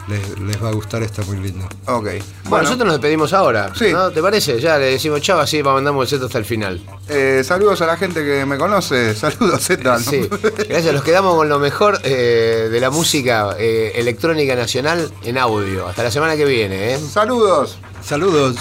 [0.07, 1.65] Les, les va a gustar, está muy lindo.
[1.85, 2.07] ok.
[2.45, 3.71] Bueno, nosotros nos despedimos ahora.
[3.75, 3.91] Sí.
[3.93, 4.11] ¿no?
[4.11, 4.59] ¿Te parece?
[4.59, 6.81] Ya le decimos chao, así mandamos el set hasta el final.
[7.07, 9.13] Eh, saludos a la gente que me conoce.
[9.21, 9.83] Saludos, Z.
[9.83, 9.99] ¿no?
[9.99, 10.27] Sí,
[10.67, 10.93] gracias.
[10.93, 15.87] Nos quedamos con lo mejor eh, de la música eh, electrónica nacional en audio.
[15.87, 16.99] Hasta la semana que viene, ¿eh?
[16.99, 17.77] Saludos.
[18.03, 18.55] Saludos.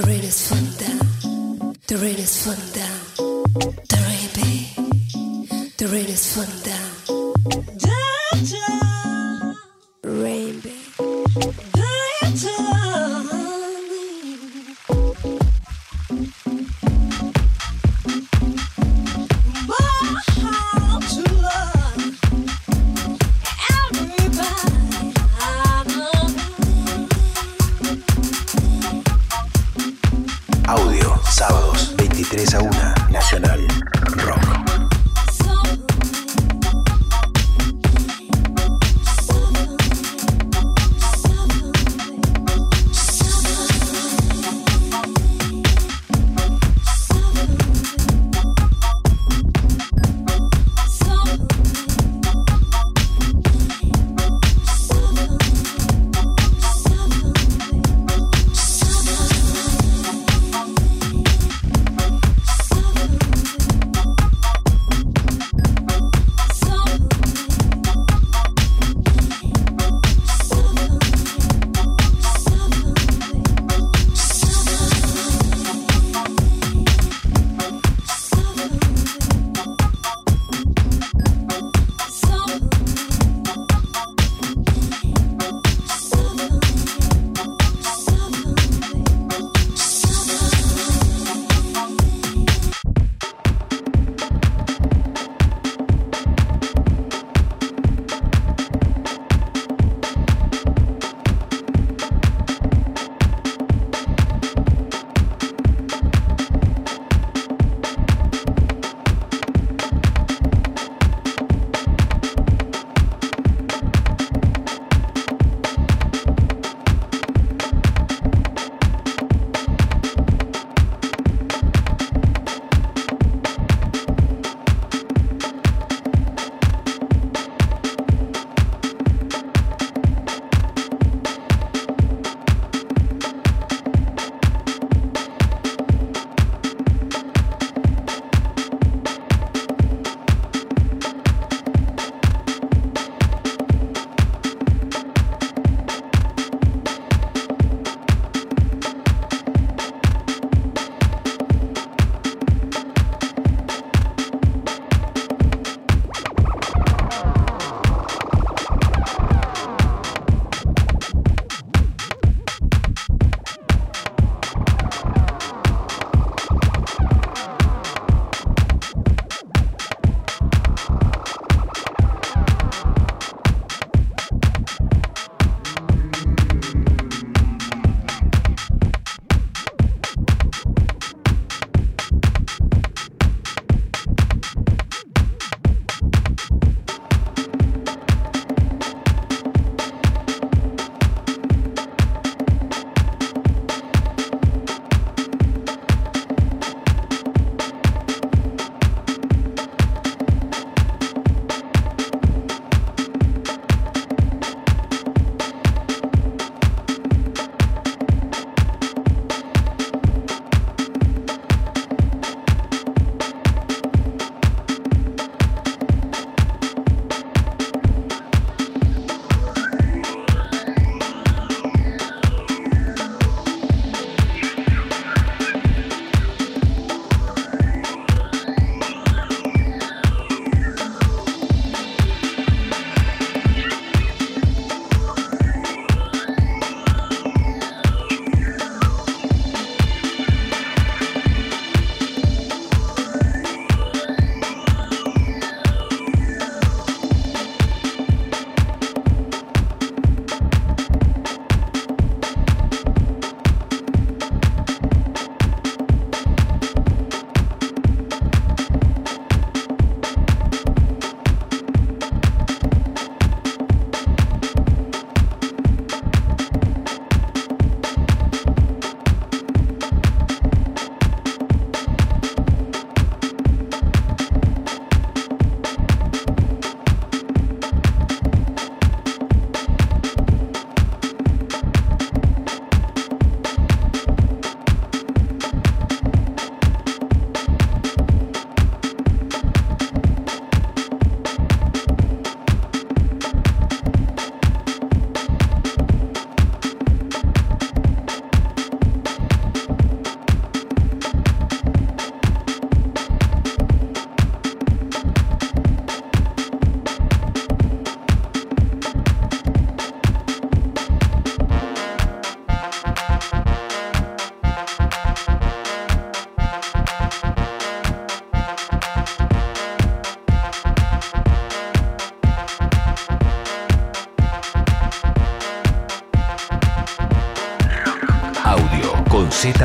[0.00, 0.48] The rain is
[0.78, 1.74] down.
[1.86, 2.72] The rain is falling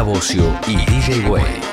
[0.03, 1.64] Bocio y DJ Way.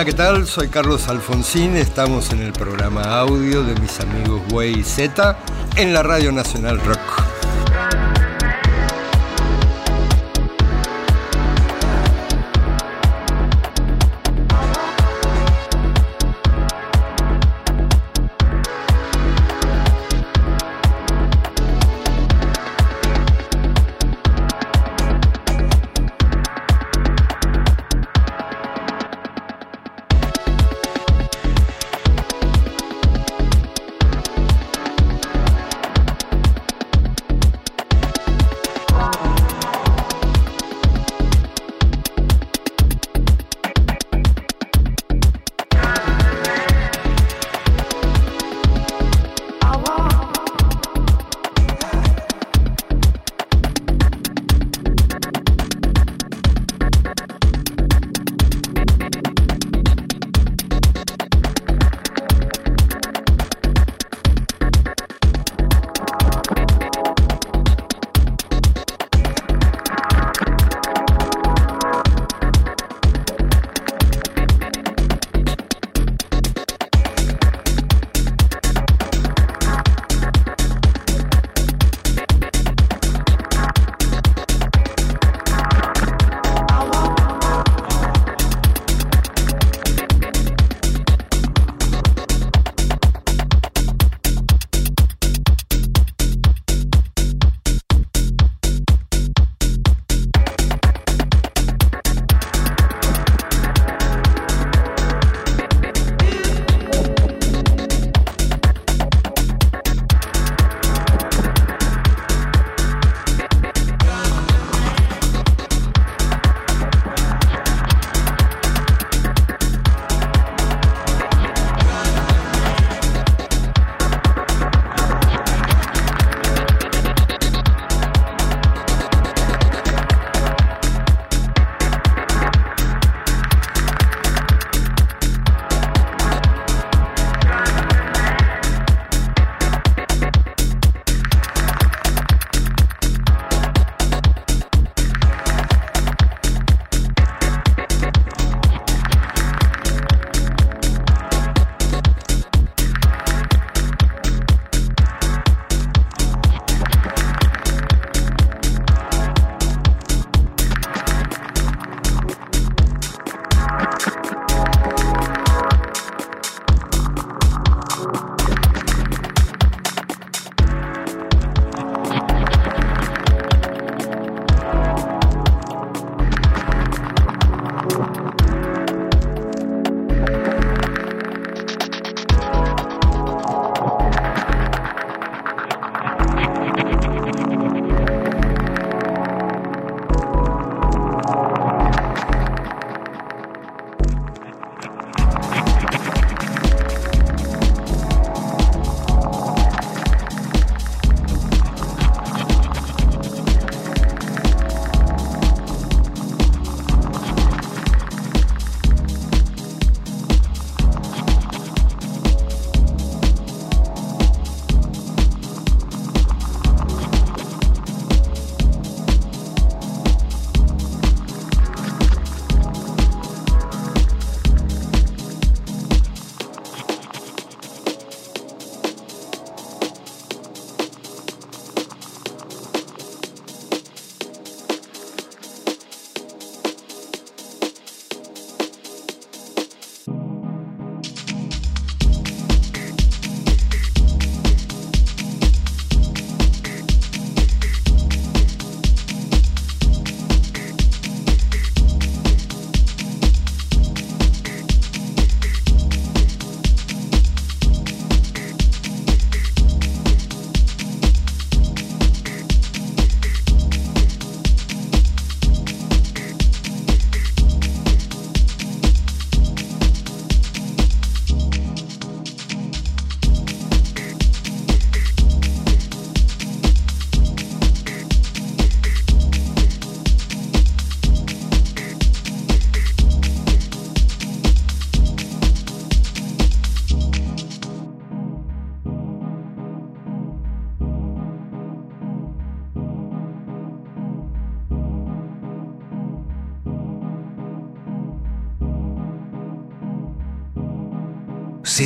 [0.00, 0.46] Hola, ¿qué tal?
[0.46, 1.76] Soy Carlos Alfonsín.
[1.76, 5.36] Estamos en el programa audio de mis amigos Way Z
[5.76, 6.99] en la Radio Nacional Rock.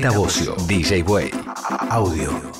[0.00, 1.30] Z Bocio, DJ Way.
[1.90, 2.59] Audio.